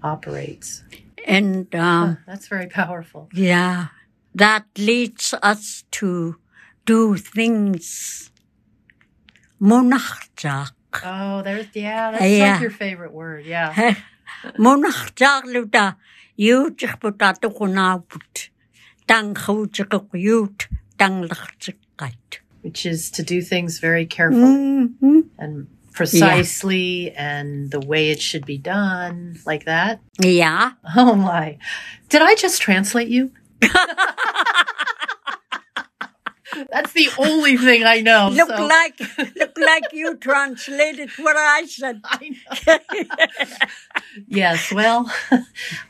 operates. 0.04 0.84
And 1.26 1.75
um, 1.75 2.08
Huh, 2.16 2.16
that's 2.28 2.46
very 2.46 2.68
powerful. 2.68 3.28
yeah, 3.34 3.88
that 4.36 4.66
leads 4.78 5.34
us 5.42 5.82
to 5.98 6.36
do 6.84 7.16
things. 7.16 8.30
Monachjak. 9.60 10.70
Oh, 11.04 11.42
there's 11.42 11.66
yeah, 11.74 12.10
that's 12.12 12.24
Yeah. 12.24 12.52
like 12.52 12.60
your 12.60 12.70
favorite 12.70 13.12
word. 13.12 13.44
Yeah. 13.46 13.72
Monachjak 14.58 15.42
luda. 15.44 15.96
Yujik 16.38 17.00
butatu 17.00 17.52
kunabut. 17.56 18.48
Tang 19.08 19.34
hujik 19.34 19.90
yut. 20.14 20.66
Tang 20.98 21.28
lachjikait. 21.28 22.38
Which 22.62 22.84
is 22.86 23.10
to 23.12 23.22
do 23.22 23.40
things 23.42 23.78
very 23.78 24.06
carefully 24.06 24.42
Mm-hmm. 24.42 25.20
and 25.38 25.68
precisely 25.92 27.12
and 27.12 27.70
the 27.70 27.80
way 27.80 28.10
it 28.10 28.20
should 28.20 28.44
be 28.44 28.58
done, 28.58 29.38
like 29.46 29.64
that. 29.64 30.00
Yeah. 30.20 30.72
Oh 30.96 31.14
my. 31.14 31.58
Did 32.08 32.22
I 32.22 32.34
just 32.34 32.60
translate 32.60 33.08
you? 33.08 33.30
That's 36.70 36.92
the 36.92 37.08
only 37.18 37.56
thing 37.56 37.84
I 37.84 38.00
know. 38.00 38.28
Look 38.32 38.48
so- 38.48 38.66
like 38.66 38.98
look 39.36 39.58
like 39.58 39.92
you 39.92 40.16
translated 40.16 41.10
what 41.18 41.36
I 41.36 41.66
said. 41.66 42.00
I 42.04 42.36
know. 42.66 42.78
yes, 44.26 44.72
well, 44.72 45.12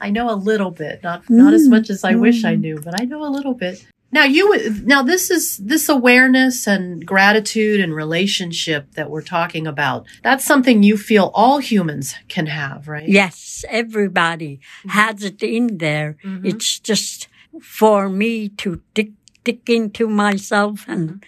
I 0.00 0.10
know 0.10 0.30
a 0.30 0.36
little 0.36 0.70
bit, 0.70 1.02
not 1.02 1.28
not 1.28 1.54
as 1.54 1.66
mm, 1.66 1.70
much 1.70 1.90
as 1.90 2.04
I 2.04 2.14
wish 2.14 2.44
I 2.44 2.56
mm. 2.56 2.60
knew, 2.60 2.80
but 2.80 3.00
I 3.00 3.04
know 3.04 3.24
a 3.24 3.30
little 3.30 3.54
bit. 3.54 3.86
Now 4.12 4.24
you 4.24 4.72
now 4.84 5.02
this 5.02 5.30
is 5.30 5.58
this 5.58 5.88
awareness 5.88 6.66
and 6.66 7.04
gratitude 7.04 7.80
and 7.80 7.94
relationship 7.94 8.92
that 8.92 9.10
we're 9.10 9.22
talking 9.22 9.66
about. 9.66 10.06
That's 10.22 10.44
something 10.44 10.82
you 10.82 10.96
feel 10.96 11.30
all 11.34 11.58
humans 11.58 12.14
can 12.28 12.46
have, 12.46 12.88
right? 12.88 13.08
Yes, 13.08 13.64
everybody 13.68 14.56
mm-hmm. 14.56 14.88
has 14.90 15.24
it 15.24 15.42
in 15.42 15.78
there. 15.78 16.16
Mhm. 16.24 16.46
It's 16.46 16.78
just 16.78 17.28
for 17.60 18.08
me 18.08 18.48
to 18.50 18.80
dig, 18.94 19.12
dig 19.46 19.70
into 19.70 20.08
myself 20.08 20.84
and 20.88 21.24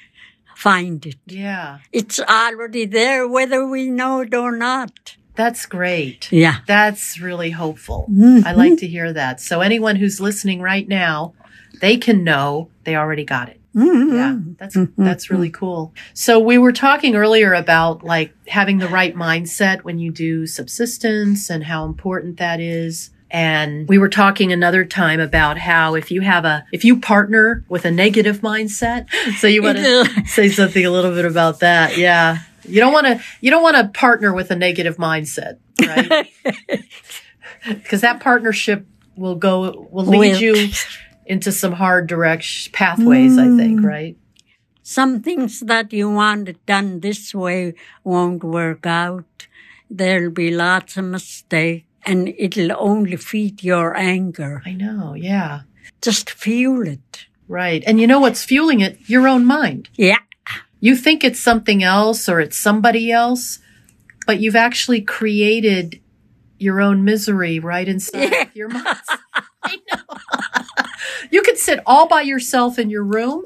find 0.57 1.07
it. 1.07 1.17
Yeah. 1.27 1.79
It's 1.93 2.19
already 2.21 2.85
there 2.85 3.29
whether 3.29 3.67
we 3.67 3.91
know 3.91 4.21
it 4.21 4.35
or 4.35 4.57
not. 4.57 5.17
That's 5.37 5.67
great. 5.67 6.33
Yeah. 6.33 6.57
That's 6.67 7.21
really 7.21 7.51
hopeful. 7.51 8.09
Mhm. 8.11 8.45
I 8.45 8.53
like 8.53 8.79
to 8.79 8.89
hear 8.89 9.13
that. 9.13 9.41
So 9.41 9.61
anyone 9.61 9.97
who's 9.97 10.21
listening 10.21 10.61
right 10.61 10.89
now, 10.89 11.35
they 11.81 11.97
can 11.97 12.25
know 12.25 12.71
they 12.85 12.97
already 12.97 13.25
got 13.25 13.49
it. 13.49 13.61
Mhm. 13.77 14.13
Yeah, 14.15 14.37
that's 14.59 14.77
that's 14.97 15.31
really 15.31 15.51
cool. 15.51 15.95
So 16.13 16.41
we 16.41 16.59
were 16.59 16.73
talking 16.73 17.15
earlier 17.15 17.53
about 17.55 18.03
like 18.03 18.35
having 18.49 18.79
the 18.79 18.89
right 18.89 19.15
mindset 19.15 19.85
when 19.85 20.01
you 20.01 20.11
do 20.11 20.47
subsistence 20.49 21.49
and 21.51 21.63
how 21.65 21.85
important 21.85 22.39
that 22.39 22.59
is. 22.59 23.11
And 23.31 23.87
we 23.89 23.99
were 23.99 24.09
talking 24.09 24.53
another 24.53 24.85
time 24.85 25.21
about 25.21 25.59
how 25.59 25.95
if 25.95 26.11
you 26.11 26.23
have 26.23 26.45
a 26.45 26.65
if 26.73 26.85
you 26.85 26.99
partner 26.99 27.65
with 27.69 27.85
a 27.85 27.91
negative 27.91 28.41
mindset, 28.41 29.09
so 29.39 29.47
you 29.47 29.63
want 29.63 29.79
to 29.79 30.23
say 30.27 30.49
something 30.49 30.85
a 30.85 30.91
little 30.91 31.13
bit 31.13 31.27
about 31.27 31.61
that. 31.61 31.99
Yeah. 31.99 32.39
You 32.65 32.81
don't 32.81 32.93
want 32.93 33.07
to 33.07 33.21
you 33.41 33.51
don't 33.51 33.63
want 33.63 33.77
to 33.77 33.89
partner 33.99 34.33
with 34.33 34.51
a 34.51 34.57
negative 34.57 34.97
mindset, 34.97 35.59
right? 35.81 36.29
Because 37.67 38.03
that 38.03 38.21
partnership 38.21 38.87
will 39.17 39.35
go 39.35 39.89
will 39.91 40.07
lead 40.07 40.41
you 40.41 40.71
into 41.27 41.51
some 41.53 41.73
hard 41.73 42.07
direction 42.07 42.73
pathways, 42.73 43.37
I 43.37 43.57
think, 43.57 43.81
mm. 43.81 43.85
right? 43.85 44.17
Some 44.83 45.21
things 45.21 45.61
that 45.61 45.93
you 45.93 46.09
want 46.11 46.65
done 46.65 47.01
this 47.01 47.35
way 47.35 47.75
won't 48.05 48.43
work 48.43 48.87
out. 48.87 49.49
There'll 49.91 50.31
be 50.31 50.51
lots 50.51 50.97
of 50.97 51.05
mistakes 51.05 51.88
and 52.05 52.35
it'll 52.39 52.73
only 52.79 53.17
feed 53.17 53.63
your 53.63 53.97
anger. 53.97 54.63
I 54.65 54.73
know, 54.73 55.15
yeah. 55.15 55.63
Just 56.01 56.31
fuel 56.31 56.87
it. 56.87 57.27
Right. 57.49 57.83
And 57.87 58.01
you 58.01 58.07
know 58.07 58.21
what's 58.21 58.45
fueling 58.45 58.81
it? 58.81 58.99
Your 59.09 59.27
own 59.27 59.45
mind. 59.45 59.89
Yeah. 59.97 60.19
You 60.81 60.95
think 60.95 61.25
it's 61.25 61.41
something 61.41 61.83
else 61.83 62.29
or 62.29 62.41
it's 62.41 62.57
somebody 62.57 63.11
else, 63.11 63.59
but 64.27 64.41
you've 64.41 64.57
actually 64.57 65.01
created 65.01 66.01
your 66.59 66.81
own 66.81 67.05
misery 67.05 67.59
right 67.59 67.89
inside 67.89 68.31
Yeah. 68.31 68.45
your 68.55 68.69
mind. 68.69 68.99
I 69.63 69.77
know. 69.91 70.85
you 71.31 71.43
could 71.43 71.59
sit 71.59 71.81
all 71.87 72.07
by 72.07 72.23
yourself 72.23 72.79
in 72.79 72.91
your 72.91 73.03
room 73.03 73.45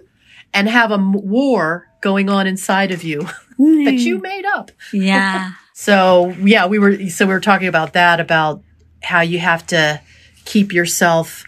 and 0.53 0.69
have 0.69 0.91
a 0.91 0.99
war 0.99 1.89
going 2.01 2.29
on 2.29 2.47
inside 2.47 2.91
of 2.91 3.03
you 3.03 3.21
that 3.59 3.99
you 3.99 4.19
mm. 4.19 4.23
made 4.23 4.45
up. 4.45 4.71
Yeah. 4.93 5.53
So 5.75 6.35
yeah, 6.41 6.67
we 6.67 6.79
were 6.79 7.09
so 7.09 7.27
we 7.27 7.33
were 7.33 7.41
talking 7.41 7.69
about 7.69 7.93
that 7.95 8.21
about 8.21 8.63
how 9.03 9.21
you 9.21 9.39
have 9.39 9.67
to 9.69 10.01
keep 10.45 10.73
yourself 10.73 11.45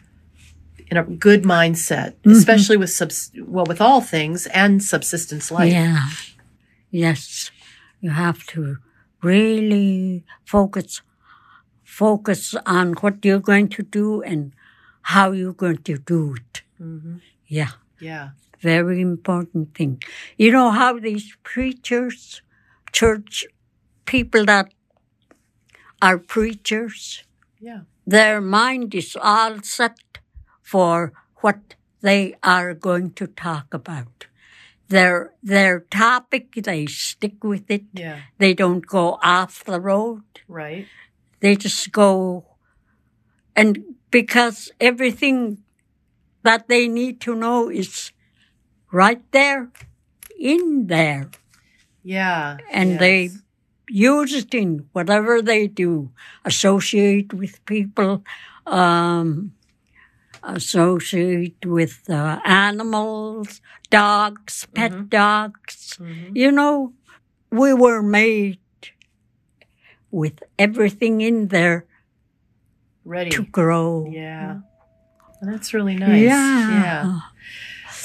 in 0.90 0.96
a 0.96 1.04
good 1.04 1.42
mindset, 1.42 2.14
especially 2.26 2.76
with 2.76 2.90
subs 2.90 3.30
well 3.46 3.66
with 3.66 3.80
all 3.80 4.00
things 4.00 4.46
and 4.46 4.82
subsistence 4.82 5.50
life. 5.50 5.72
Yeah. 5.72 6.08
Yes. 6.90 7.50
You 8.00 8.10
have 8.10 8.46
to 8.48 8.78
really 9.22 10.24
focus 10.44 11.02
focus 11.82 12.54
on 12.66 12.92
what 12.94 13.24
you're 13.24 13.38
going 13.40 13.68
to 13.68 13.82
do 13.82 14.22
and 14.22 14.52
how 15.02 15.32
you're 15.32 15.52
going 15.52 15.78
to 15.78 15.98
do 15.98 16.34
it. 16.34 16.62
hmm 16.78 17.16
Yeah. 17.46 17.70
Yeah. 18.00 18.30
Very 18.60 19.00
important 19.00 19.74
thing. 19.74 20.02
You 20.38 20.50
know 20.50 20.70
how 20.70 20.98
these 20.98 21.36
preachers, 21.42 22.40
church 22.92 23.46
people 24.06 24.44
that 24.46 24.72
are 26.02 26.18
preachers, 26.18 27.24
Yeah. 27.60 27.80
their 28.06 28.40
mind 28.40 28.94
is 28.94 29.16
all 29.20 29.62
set 29.62 29.98
for 30.62 31.12
what 31.36 31.74
they 32.00 32.34
are 32.42 32.74
going 32.74 33.12
to 33.14 33.26
talk 33.26 33.72
about. 33.72 34.26
Their 34.88 35.32
their 35.42 35.80
topic, 35.80 36.52
they 36.54 36.86
stick 36.86 37.42
with 37.42 37.70
it. 37.70 37.84
Yeah. 37.94 38.20
They 38.38 38.52
don't 38.54 38.86
go 38.86 39.18
off 39.22 39.64
the 39.64 39.80
road. 39.80 40.22
Right. 40.46 40.86
They 41.40 41.56
just 41.56 41.90
go 41.92 42.44
and 43.56 43.96
because 44.10 44.70
everything 44.80 45.62
that 46.42 46.68
they 46.68 46.88
need 46.88 47.20
to 47.22 47.34
know 47.34 47.70
is 47.70 48.12
right 48.92 49.22
there 49.32 49.70
in 50.38 50.86
there 50.88 51.30
Yeah. 52.02 52.58
and 52.70 52.98
they 52.98 53.22
Yes. 53.24 53.42
Use 53.88 54.32
it 54.34 54.54
in 54.54 54.88
whatever 54.92 55.42
they 55.42 55.66
do 55.68 56.10
associate 56.44 57.32
with 57.34 57.64
people 57.66 58.24
um, 58.66 59.52
associate 60.42 61.64
with 61.64 62.08
uh, 62.08 62.38
animals 62.44 63.60
dogs 63.90 64.66
pet 64.74 64.92
Mm-hmm. 64.92 65.08
dogs 65.08 65.96
Mhm. 66.00 66.36
you 66.36 66.50
know 66.52 66.92
we 67.50 67.72
were 67.72 68.02
made 68.02 68.58
with 70.10 70.42
everything 70.58 71.20
in 71.20 71.48
there 71.48 71.86
ready. 73.04 73.30
to 73.30 73.42
grow 73.44 74.08
Yeah. 74.10 74.60
Well, 75.40 75.52
that's 75.52 75.74
really 75.74 75.96
nice. 75.96 76.22
yeah 76.22 76.70
Yeah. 76.70 77.20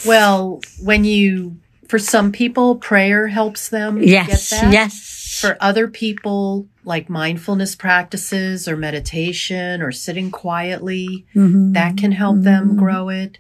Well, 0.06 0.62
when 0.84 1.04
you 1.04 1.58
for 1.88 2.00
some 2.00 2.32
people 2.32 2.76
prayer 2.78 3.28
helps 3.28 3.70
them 3.70 4.02
yes 4.02 4.28
get 4.28 4.42
that. 4.62 4.74
yes 4.74 4.96
For 5.40 5.58
other 5.62 5.88
people, 5.88 6.68
like 6.84 7.10
mindfulness 7.10 7.76
practices 7.76 8.68
or 8.68 8.76
meditation 8.76 9.82
or 9.82 9.92
sitting 9.92 10.32
quietly, 10.32 11.26
Mhm. 11.36 11.74
that 11.74 11.96
can 11.98 12.12
help 12.12 12.42
them 12.42 12.72
Mhm. 12.74 12.78
grow 12.78 13.10
it. 13.10 13.38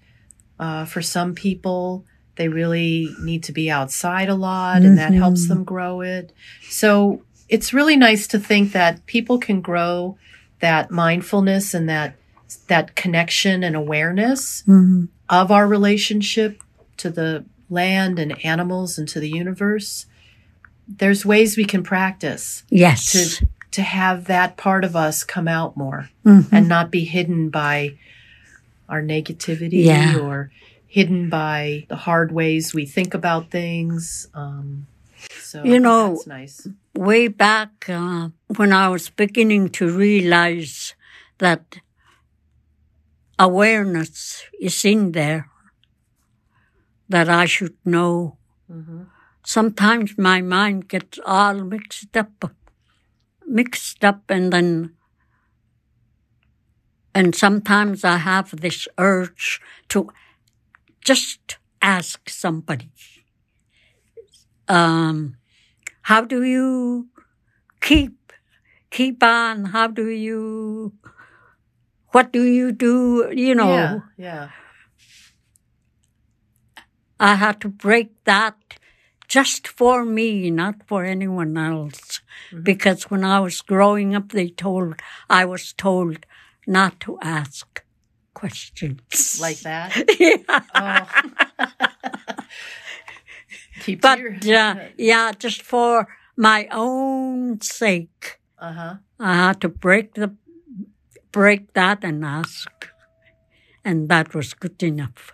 Uh, 0.59 0.85
for 0.85 1.01
some 1.01 1.33
people, 1.35 2.05
they 2.37 2.47
really 2.47 3.09
need 3.21 3.43
to 3.43 3.51
be 3.51 3.69
outside 3.69 4.29
a 4.29 4.35
lot 4.35 4.81
and 4.83 4.97
that 4.97 5.13
helps 5.13 5.45
Mhm. 5.45 5.49
them 5.49 5.63
grow 5.65 5.99
it. 6.01 6.31
So 6.69 7.21
it's 7.49 7.73
really 7.73 7.97
nice 7.97 8.27
to 8.27 8.39
think 8.39 8.71
that 8.71 9.05
people 9.05 9.37
can 9.37 9.59
grow 9.59 10.17
that 10.61 10.91
mindfulness 10.91 11.73
and 11.73 11.89
that 11.89 12.15
that 12.67 12.95
connection 12.95 13.63
and 13.63 13.75
awareness 13.75 14.63
Mhm. 14.67 15.07
of 15.29 15.51
our 15.51 15.67
relationship 15.67 16.63
to 16.97 17.09
the 17.11 17.45
land 17.69 18.17
and 18.17 18.33
animals 18.43 18.97
and 18.97 19.07
to 19.09 19.19
the 19.19 19.29
universe 19.29 20.07
there's 20.97 21.25
ways 21.25 21.55
we 21.55 21.65
can 21.65 21.83
practice 21.83 22.63
Yes. 22.69 23.11
to 23.11 23.47
to 23.71 23.81
have 23.83 24.25
that 24.25 24.57
part 24.57 24.83
of 24.83 24.95
us 24.95 25.23
come 25.23 25.47
out 25.47 25.77
more 25.77 26.09
Mhm. 26.25 26.47
and 26.51 26.67
not 26.67 26.89
be 26.89 27.05
hidden 27.05 27.49
by 27.51 27.93
our 28.89 29.01
negativity 29.01 29.85
Yeah. 29.85 30.17
or 30.17 30.49
hidden 30.87 31.29
by 31.29 31.85
the 31.87 31.95
hard 31.95 32.31
ways 32.31 32.73
we 32.73 32.87
think 32.87 33.13
about 33.13 33.51
things. 33.51 34.27
Um, 34.33 34.87
so 35.39 35.63
You 35.63 35.79
know- 35.79 36.15
that's 36.15 36.25
nice. 36.27 36.67
Way 36.95 37.27
back 37.27 37.87
uh, 37.87 38.29
when 38.57 38.73
I 38.73 38.89
was 38.89 39.11
beginning 39.11 39.69
to 39.77 39.85
realize 39.95 40.95
that 41.37 41.77
awareness 43.37 44.43
is 44.59 44.83
in 44.83 45.11
there, 45.11 45.47
that 47.07 47.29
I 47.29 47.45
should 47.45 47.75
know. 47.85 48.37
hmm 48.67 49.03
Sometimes 49.49 50.15
my 50.15 50.43
mind 50.43 50.87
gets 50.89 51.17
all 51.25 51.55
mixed 51.63 52.15
up, 52.15 52.51
mixed 53.47 54.05
up, 54.05 54.21
and 54.29 54.53
then, 54.53 54.93
and 57.15 57.33
sometimes 57.33 58.03
I 58.03 58.17
have 58.17 58.61
this 58.61 58.87
urge 58.99 59.59
to 59.87 60.11
just 61.03 61.57
ask 61.81 62.29
somebody, 62.29 62.91
um, 64.67 65.37
how 66.03 66.21
do 66.21 66.43
you 66.43 67.07
keep, 67.81 68.31
keep 68.91 69.23
on? 69.23 69.65
How 69.65 69.87
do 69.87 70.09
you, 70.09 70.93
what 72.11 72.31
do 72.31 72.43
you 72.43 72.71
do? 72.71 73.33
You 73.35 73.55
know, 73.55 73.73
Yeah, 73.73 73.99
yeah. 74.15 74.49
I 77.19 77.33
had 77.33 77.59
to 77.61 77.67
break 77.67 78.11
that 78.25 78.78
just 79.29 79.67
for 79.67 80.03
me, 80.05 80.49
not 80.51 80.75
for 80.87 81.05
anyone 81.05 81.55
else. 81.57 82.21
Mhm. 82.51 82.63
Because 82.63 83.03
when 83.11 83.23
I 83.23 83.39
was 83.39 83.61
growing 83.61 84.15
up, 84.15 84.29
they 84.31 84.49
told, 84.49 84.95
I 85.29 85.45
was 85.45 85.73
told 85.73 86.25
not 86.67 86.99
to 87.01 87.17
ask 87.21 87.83
questions. 88.33 89.39
Like 89.39 89.59
that. 89.59 89.91
yeah. 90.19 90.59
Oh. 90.75 91.05
Keep 93.81 94.01
But, 94.01 94.19
uh, 94.47 94.75
yeah, 94.97 95.31
just 95.37 95.61
for 95.61 96.07
my 96.35 96.67
own 96.71 97.61
sake, 97.61 98.39
uh 98.59 98.71
huh. 98.73 98.95
I 99.19 99.33
had 99.47 99.61
to 99.61 99.69
break 99.69 100.13
the, 100.15 100.35
break 101.31 101.73
that 101.73 102.03
and 102.03 102.23
ask. 102.25 102.69
And 103.85 104.09
that 104.09 104.33
was 104.33 104.53
good 104.53 104.81
enough. 104.83 105.31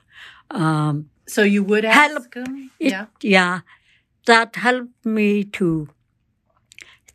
Um, 0.52 1.10
So 1.28 1.42
you 1.42 1.64
would 1.64 1.84
Help. 1.84 2.20
ask 2.22 2.34
them? 2.34 2.70
It- 2.80 2.92
yeah. 2.92 3.06
yeah, 3.22 3.60
that 4.26 4.56
helped 4.56 5.06
me 5.06 5.44
to 5.44 5.90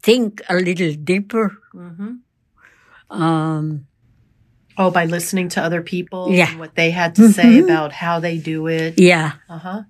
think 0.02 0.40
a 0.48 0.54
little 0.54 0.94
deeper. 0.94 1.56
hmm 1.72 2.12
Um, 3.10 3.86
Oh, 4.78 4.90
by 4.90 5.04
listening 5.04 5.48
to 5.50 5.62
other 5.62 5.82
people 5.82 6.32
Yeah. 6.32 6.50
and 6.50 6.58
what 6.60 6.74
they 6.74 6.90
had 6.92 7.14
to 7.16 7.32
say 7.32 7.56
Mhm. 7.58 7.64
about 7.64 7.92
how 7.92 8.20
they 8.20 8.38
do 8.38 8.66
it. 8.68 8.98
yeah, 8.98 9.32
Uh 9.48 9.58
huh. 9.58 9.82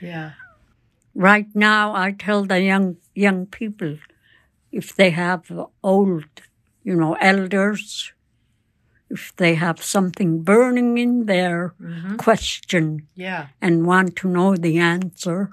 Yeah. 0.00 0.32
right 1.14 1.46
now 1.54 1.94
I 1.94 2.12
tell 2.12 2.44
the 2.46 2.60
young 2.60 2.96
young 3.14 3.46
people 3.46 3.98
if 4.72 4.96
they 4.96 5.10
have 5.10 5.42
old, 5.82 6.24
you 6.82 6.94
know, 6.96 7.14
elders, 7.20 8.12
if 9.10 9.32
they 9.36 9.54
have 9.54 9.82
something 9.82 10.42
burning 10.42 10.96
in 10.98 11.26
their 11.26 11.74
hmm 11.78 12.16
question 12.16 13.08
Yeah. 13.14 13.48
and 13.60 13.86
want 13.86 14.16
to 14.16 14.28
know 14.28 14.56
the 14.56 14.78
answer, 14.78 15.50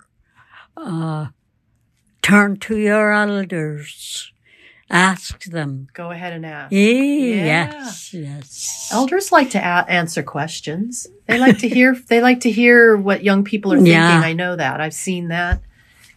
uh, 0.79 1.27
turn 2.21 2.57
to 2.57 2.77
your 2.77 3.11
elders, 3.11 4.31
ask 4.89 5.43
them. 5.45 5.87
Go 5.93 6.11
ahead 6.11 6.33
and 6.33 6.45
ask. 6.45 6.71
Yes, 6.71 8.13
yes. 8.13 8.89
Elders 8.91 9.31
like 9.31 9.49
to 9.51 9.59
a- 9.59 9.85
answer 9.89 10.23
questions. 10.23 11.07
They 11.27 11.37
like 11.39 11.59
to 11.59 11.69
hear. 11.69 11.95
they 12.09 12.21
like 12.21 12.39
to 12.41 12.51
hear 12.51 12.97
what 12.97 13.23
young 13.23 13.43
people 13.43 13.73
are 13.73 13.77
thinking. 13.77 13.93
Yeah. 13.93 14.21
I 14.23 14.33
know 14.33 14.55
that. 14.55 14.81
I've 14.81 14.93
seen 14.93 15.27
that. 15.29 15.61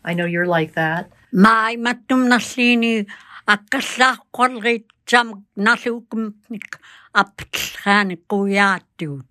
I 0.05 0.14
know 0.14 0.25
you're 0.25 0.46
like 0.46 0.75
that. 0.75 1.11
Mai 1.33 1.77
matum 1.77 2.29
naslini 2.29 3.07
akasa 3.46 4.18
kolgit 4.35 4.85
jam 5.07 5.44
kuyatut 8.29 9.25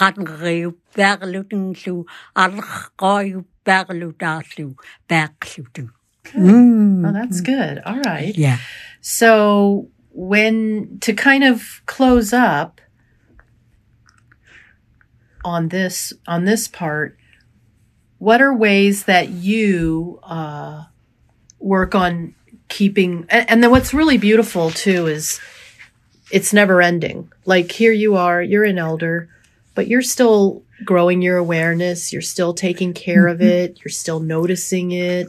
kan 0.00 0.16
riu 0.24 0.80
berlutin 0.96 1.76
lu 1.84 2.08
alkoyu 2.32 3.44
berlutasu 3.68 4.72
berlutin. 5.04 5.92
Mm. 6.32 7.04
Oh, 7.04 7.12
that's 7.12 7.40
good. 7.40 7.84
All 7.84 8.00
right. 8.00 8.32
Yeah. 8.32 8.58
So 9.00 9.88
when 10.12 10.98
to 11.00 11.12
kind 11.12 11.44
of 11.44 11.82
close 11.84 12.32
up 12.32 12.80
on 15.44 15.68
this 15.68 16.12
on 16.26 16.44
this 16.48 16.64
part, 16.68 17.18
what 18.16 18.40
are 18.40 18.56
ways 18.56 19.04
that 19.04 19.28
you 19.28 20.20
uh, 20.24 20.84
work 21.58 21.94
on 21.94 22.34
keeping? 22.68 23.26
And, 23.28 23.50
and 23.50 23.62
then 23.62 23.70
what's 23.70 23.92
really 23.92 24.16
beautiful 24.16 24.70
too 24.70 25.06
is 25.06 25.40
it's 26.32 26.52
never 26.52 26.80
ending. 26.80 27.32
Like 27.44 27.72
here 27.72 27.92
you 27.92 28.16
are, 28.16 28.40
you're 28.40 28.64
an 28.64 28.78
elder, 28.78 29.28
but 29.74 29.88
you're 29.88 30.02
still 30.02 30.62
growing 30.84 31.22
your 31.22 31.36
awareness. 31.36 32.12
You're 32.12 32.22
still 32.22 32.54
taking 32.54 32.92
care 32.94 33.26
of 33.26 33.40
it. 33.40 33.78
You're 33.84 33.90
still 33.92 34.20
noticing 34.20 34.92
it. 34.92 35.28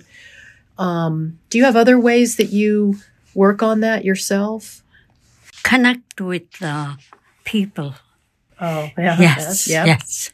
Um, 0.78 1.40
do 1.50 1.58
you 1.58 1.66
have 1.66 1.76
other 1.76 2.00
ways 2.00 2.38
that 2.38 2.52
you 2.52 2.98
work 3.36 3.62
on 3.62 3.82
that 3.82 4.04
yourself? 4.06 4.84
Connect 5.64 6.20
with 6.22 6.62
uh, 6.62 6.96
people. 7.44 7.96
Oh, 8.60 8.90
yeah. 8.98 9.18
Yes, 9.20 9.68
Yeah. 9.68 9.86
yes. 9.86 10.32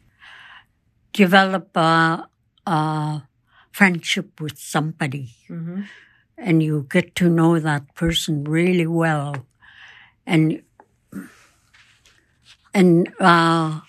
Develop 1.14 1.76
a, 1.76 2.28
a 2.66 3.24
friendship 3.72 4.40
with 4.40 4.58
somebody. 4.58 5.36
hmm 5.48 5.82
and 6.40 6.62
you 6.62 6.86
get 6.92 7.16
to 7.16 7.28
know 7.30 7.58
that 7.60 7.96
person 7.96 8.44
really 8.44 8.86
well 8.86 9.48
and 10.28 10.62
and 12.74 13.12
uh, 13.20 13.80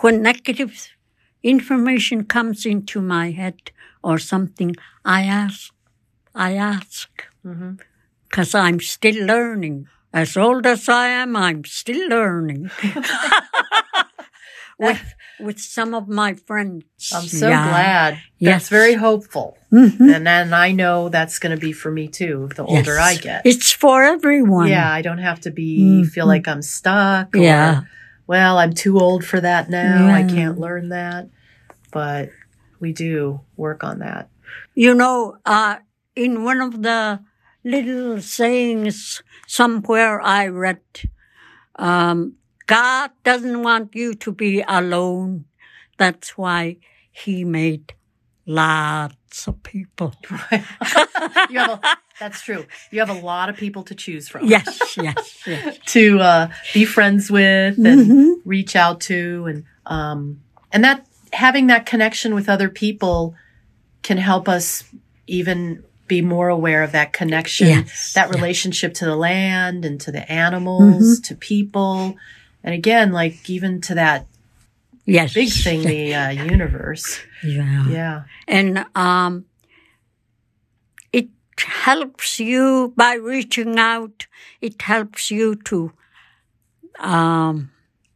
when 0.00 0.22
negative 0.22 0.88
information 1.42 2.24
comes 2.24 2.66
into 2.66 3.00
my 3.00 3.30
head 3.30 3.70
or 4.02 4.18
something 4.18 4.74
i 5.04 5.22
ask 5.22 5.72
i 6.34 6.54
ask 6.54 7.08
because 8.28 8.54
i'm 8.54 8.80
still 8.80 9.24
learning 9.26 9.86
as 10.12 10.36
old 10.36 10.66
as 10.66 10.88
i 10.88 11.06
am 11.08 11.36
i'm 11.36 11.64
still 11.64 12.08
learning 12.08 12.70
with 14.78 15.14
with 15.38 15.58
some 15.58 15.94
of 15.94 16.08
my 16.08 16.32
friends 16.34 16.84
I'm 17.14 17.28
so 17.28 17.48
Yeah. 17.50 17.68
glad. 17.68 18.14
That's 18.14 18.22
Yes. 18.40 18.68
very 18.70 18.94
hopeful. 18.94 19.58
Mhm. 19.70 20.14
And 20.14 20.26
then 20.26 20.54
I 20.54 20.72
know 20.72 21.10
that's 21.10 21.38
going 21.38 21.54
to 21.54 21.60
be 21.60 21.72
for 21.72 21.92
me 21.92 22.08
too, 22.08 22.48
the 22.56 22.64
older 22.64 22.94
Yes. 22.96 23.10
I 23.10 23.14
get. 23.20 23.42
it's 23.44 23.70
for 23.70 24.02
everyone 24.02 24.68
Yeah, 24.68 24.90
I 24.90 25.02
don't 25.02 25.18
have 25.30 25.40
to 25.42 25.50
be 25.50 26.02
Mhm. 26.02 26.10
feel 26.10 26.26
like 26.26 26.48
I'm 26.48 26.62
stuck. 26.62 27.36
Or, 27.36 27.38
Yeah. 27.38 27.82
Well, 28.26 28.58
I'm 28.58 28.72
too 28.72 28.98
old 28.98 29.24
for 29.24 29.40
that 29.40 29.70
now. 29.70 30.08
I 30.08 30.22
can't 30.24 30.58
learn 30.58 30.88
that. 30.88 31.28
But 31.92 32.30
we 32.80 32.92
do 32.92 33.40
work 33.56 33.84
on 33.84 34.00
that. 34.00 34.28
You 34.74 34.94
know, 34.94 35.36
uh, 35.44 35.76
in 36.14 36.44
one 36.44 36.60
of 36.60 36.82
the 36.82 37.20
little 37.64 38.20
sayings 38.20 39.22
somewhere 39.46 40.20
I 40.20 40.48
read, 40.48 40.80
um, 41.76 42.34
God 42.66 43.10
doesn't 43.22 43.62
want 43.62 43.94
you 43.94 44.14
to 44.14 44.32
be 44.32 44.62
alone. 44.66 45.44
That's 45.98 46.36
why 46.36 46.78
He 47.12 47.44
made 47.44 47.94
lots 48.44 49.46
of 49.48 49.62
people. 49.62 50.14
you 51.50 51.58
have 51.58 51.80
a, 51.82 51.96
that's 52.20 52.40
true. 52.42 52.64
You 52.90 53.00
have 53.00 53.10
a 53.10 53.14
lot 53.20 53.48
of 53.48 53.56
people 53.56 53.82
to 53.84 53.94
choose 53.94 54.28
from. 54.28 54.46
yes, 54.46 54.96
yes, 54.96 55.42
yes. 55.46 55.78
To 55.86 56.18
uh, 56.20 56.48
be 56.74 56.84
friends 56.84 57.30
with 57.30 57.78
and 57.78 58.10
Mhm. 58.10 58.34
reach 58.44 58.76
out 58.76 59.00
to 59.02 59.46
and 59.46 59.64
um 59.86 60.40
and 60.72 60.82
that 60.84 61.06
having 61.32 61.66
that 61.68 61.86
connection 61.86 62.34
with 62.34 62.48
other 62.48 62.68
people 62.68 63.34
can 64.02 64.16
help 64.18 64.48
us 64.48 64.84
even 65.26 65.82
be 66.06 66.22
more 66.22 66.48
aware 66.48 66.82
of 66.84 66.92
that 66.92 67.12
connection 67.12 67.66
Yes, 67.68 68.12
that 68.14 68.30
relationship 68.30 68.94
to 68.94 69.04
the 69.04 69.16
land 69.16 69.84
and 69.84 70.00
to 70.02 70.12
the 70.12 70.30
animals 70.30 71.18
to 71.20 71.34
people 71.34 72.16
and 72.62 72.72
again 72.74 73.10
like 73.12 73.50
even 73.50 73.80
to 73.82 73.94
that 73.96 74.26
Yes. 75.04 75.34
big 75.34 75.48
thing 75.50 75.82
the 75.82 76.14
uh, 76.14 76.28
universe 76.54 77.18
Yeah. 77.44 77.88
yeah 77.88 78.22
And 78.48 78.84
um, 78.94 79.46
helps 81.60 82.38
you 82.40 82.92
by 82.96 83.14
reaching 83.14 83.78
out. 83.78 84.26
It 84.60 84.82
helps 84.82 85.30
you 85.30 85.54
to 85.64 85.92
um, 86.98 87.70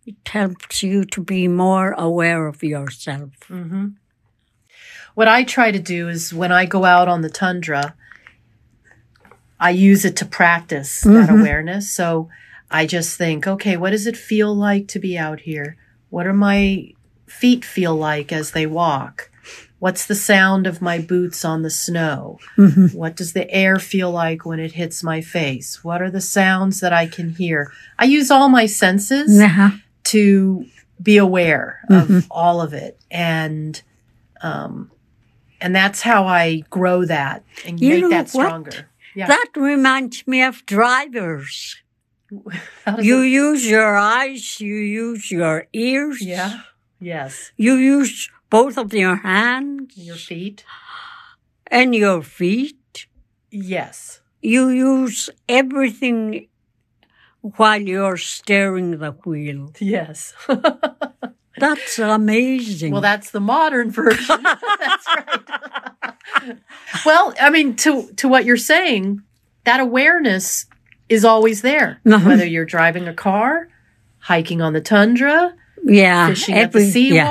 it 0.07 0.16
helps 0.26 0.83
you 0.83 1.05
to 1.05 1.22
be 1.22 1.46
more 1.48 1.92
aware 1.92 2.46
of 2.46 2.62
yourself. 2.62 3.31
hmm 3.48 3.88
what 5.14 5.29
i 5.29 5.42
try 5.42 5.70
to 5.72 5.79
do 5.79 6.09
is 6.09 6.33
when 6.33 6.53
i 6.53 6.64
go 6.64 6.85
out 6.85 7.09
on 7.09 7.20
the 7.20 7.29
tundra 7.29 7.94
I 9.62 9.70
use 9.70 10.07
it 10.07 10.16
to 10.16 10.24
practice 10.24 11.03
that 11.03 11.29
awareness. 11.29 11.90
So 11.90 12.31
I 12.70 12.87
just 12.87 13.18
think, 13.18 13.46
okay, 13.46 13.76
what 13.76 13.90
does 13.90 14.07
it 14.07 14.16
feel 14.16 14.55
like 14.55 14.88
to 14.88 14.98
be 14.98 15.18
out 15.18 15.40
here? 15.40 15.76
What 16.09 16.26
are 16.26 16.33
my 16.33 16.94
feet 17.26 17.62
feel 17.64 17.94
like 17.94 18.33
as 18.33 18.53
they 18.53 18.66
walk? 18.66 19.30
What's 19.81 20.07
the 20.07 20.14
sound 20.14 20.66
of 20.66 20.81
my 20.83 20.99
boots 20.99 21.45
on 21.45 21.62
the 21.62 21.71
snow? 21.71 22.38
What 22.93 23.16
does 23.16 23.33
the 23.33 23.51
air 23.51 23.77
feel 23.79 24.11
like 24.11 24.45
when 24.45 24.61
it 24.61 24.73
hits 24.73 25.03
my 25.03 25.21
face? 25.23 25.83
What 25.83 26.01
are 26.03 26.11
the 26.11 26.21
sounds 26.21 26.81
that 26.81 26.93
I 26.93 27.07
can 27.07 27.31
hear? 27.31 27.73
I 27.99 28.05
use 28.05 28.31
all 28.31 28.49
my 28.51 28.66
senses 28.66 29.40
Uh-huh. 29.40 29.71
to 30.05 30.66
be 31.03 31.16
aware 31.16 31.81
of 31.88 32.27
all 32.31 32.61
of 32.61 32.75
it 32.75 33.01
and 33.11 33.81
um 34.43 34.90
and 35.62 35.75
that's 35.75 36.03
how 36.03 36.27
I 36.27 36.62
grow 36.69 37.07
that 37.07 37.43
and 37.66 37.81
You 37.81 38.03
make 38.03 38.11
that 38.11 38.29
stronger. 38.29 38.88
Yeah. 39.14 39.27
That 39.29 39.49
reminds 39.57 40.27
me 40.27 40.43
of 40.43 40.64
drivers. 40.66 41.77
You 43.03 43.23
it- 43.23 43.29
use 43.29 43.66
your 43.66 43.97
eyes, 43.97 44.61
you 44.61 44.75
use 44.75 45.31
your 45.31 45.66
ears, 45.73 46.21
yeah. 46.21 46.61
Yes. 47.01 47.51
you 47.57 47.75
use 47.77 48.29
both 48.51 48.77
of 48.77 48.93
your 48.93 49.17
hands 49.17 49.93
Your 49.97 50.17
feet. 50.17 50.65
and 51.69 51.95
your 51.95 52.23
feet. 52.23 53.07
Yes. 53.51 54.21
You 54.43 54.69
use 54.69 55.31
everything 55.49 56.49
while 57.41 57.81
you're 57.81 58.17
steering 58.17 58.99
the 58.99 59.13
wheel. 59.13 59.73
Yes. 59.81 60.35
That's 61.59 61.99
amazing. 61.99 62.93
well, 62.93 63.03
that's 63.03 63.33
the 63.33 63.41
modern 63.41 63.91
version. 64.01 64.43
that's 64.43 65.07
right. 65.09 66.57
well, 67.05 67.35
I 67.39 67.51
mean, 67.51 67.77
to 67.77 68.11
to 68.17 68.29
what 68.29 68.47
you're 68.47 68.57
saying, 68.57 69.21
that 69.65 69.79
awareness 69.81 70.65
is 71.11 71.23
always 71.25 71.61
there. 71.61 72.01
Uh-huh. 72.07 72.27
Whether 72.27 72.47
you're 72.47 72.65
driving 72.65 73.09
a 73.09 73.13
car, 73.15 73.69
hiking 74.21 74.63
on 74.63 74.73
the 74.73 74.81
tundra, 74.81 75.53
yeah, 75.85 76.29
fishing 76.29 76.55
at 76.55 76.73
the 76.73 76.79
every- 76.81 77.01
yeah, 77.03 77.27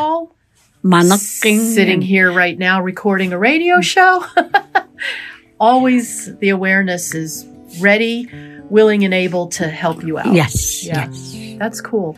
mannequin 0.84 1.60
sitting 1.60 2.02
here 2.02 2.32
right 2.32 2.58
now 2.58 2.82
recording 2.82 3.34
a 3.34 3.38
radio 3.40 3.82
show. 3.82 4.24
Always 5.60 6.36
the 6.38 6.50
awareness 6.50 7.14
is 7.14 7.46
ready, 7.82 8.28
willing, 8.70 9.04
and 9.04 9.14
able 9.14 9.48
to 9.48 9.68
help 9.68 10.04
you 10.04 10.18
out. 10.18 10.34
Yes, 10.34 10.86
Yeah. 10.86 11.08
yes. 11.10 11.36
That's 11.60 11.82
cool. 11.82 12.16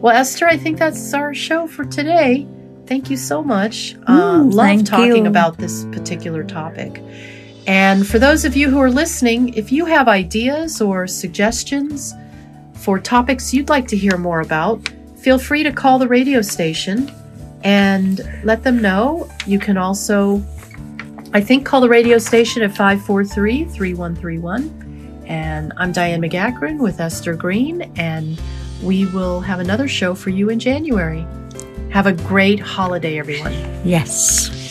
Well, 0.00 0.14
Esther, 0.16 0.46
I 0.48 0.56
think 0.56 0.78
that's 0.78 1.14
our 1.14 1.32
show 1.32 1.66
for 1.68 1.84
today. 1.84 2.46
Thank 2.86 3.10
you 3.10 3.16
so 3.16 3.42
much. 3.42 3.94
Uh, 4.06 4.40
Mm, 4.40 4.52
love 4.52 4.84
talking 4.84 5.24
you. 5.24 5.26
about 5.26 5.58
this 5.58 5.84
particular 5.86 6.42
topic. 6.44 7.00
And 7.68 8.06
for 8.06 8.18
those 8.20 8.44
of 8.44 8.56
you 8.56 8.70
who 8.70 8.78
are 8.80 8.90
listening, 8.90 9.54
if 9.54 9.70
you 9.72 9.86
have 9.86 10.08
ideas 10.08 10.80
or 10.80 11.06
suggestions 11.06 12.12
for 12.74 12.98
topics 13.00 13.52
you'd 13.54 13.68
like 13.68 13.88
to 13.88 13.96
hear 13.96 14.16
more 14.16 14.40
about, 14.40 14.88
feel 15.16 15.38
free 15.38 15.62
to 15.64 15.72
call 15.72 15.98
the 15.98 16.06
radio 16.08 16.42
station 16.42 17.10
and 17.62 18.20
let 18.44 18.62
them 18.62 18.80
know. 18.80 19.28
You 19.46 19.58
can 19.58 19.76
also, 19.76 20.42
I 21.32 21.40
think, 21.40 21.66
call 21.66 21.80
the 21.80 21.88
radio 21.88 22.18
station 22.18 22.62
at 22.62 22.70
543 22.70 23.64
3131. 23.64 25.24
And 25.26 25.72
I'm 25.76 25.92
Diane 25.92 26.20
McEachern 26.22 26.78
with 26.78 27.00
Esther 27.00 27.34
Green, 27.34 27.82
and 27.96 28.40
we 28.82 29.06
will 29.06 29.40
have 29.40 29.58
another 29.58 29.88
show 29.88 30.14
for 30.14 30.30
you 30.30 30.50
in 30.50 30.58
January. 30.58 31.26
Have 31.90 32.06
a 32.06 32.12
great 32.12 32.60
holiday, 32.60 33.18
everyone. 33.18 33.52
Yes. 33.84 34.65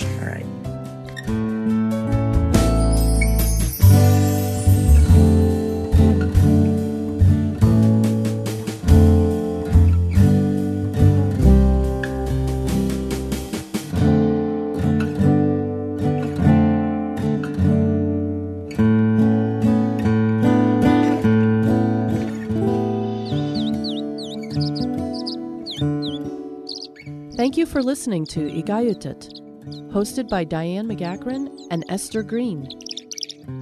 For 27.76 27.84
listening 27.84 28.26
to 28.28 28.40
Igayutit, 28.40 29.92
hosted 29.92 30.30
by 30.30 30.46
Diane 30.46 30.88
McEachern 30.88 31.50
and 31.72 31.84
Esther 31.90 32.24
Green. 32.24 32.70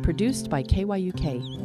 Produced 0.03 0.51
by 0.51 0.61
KYUK. 0.61 1.62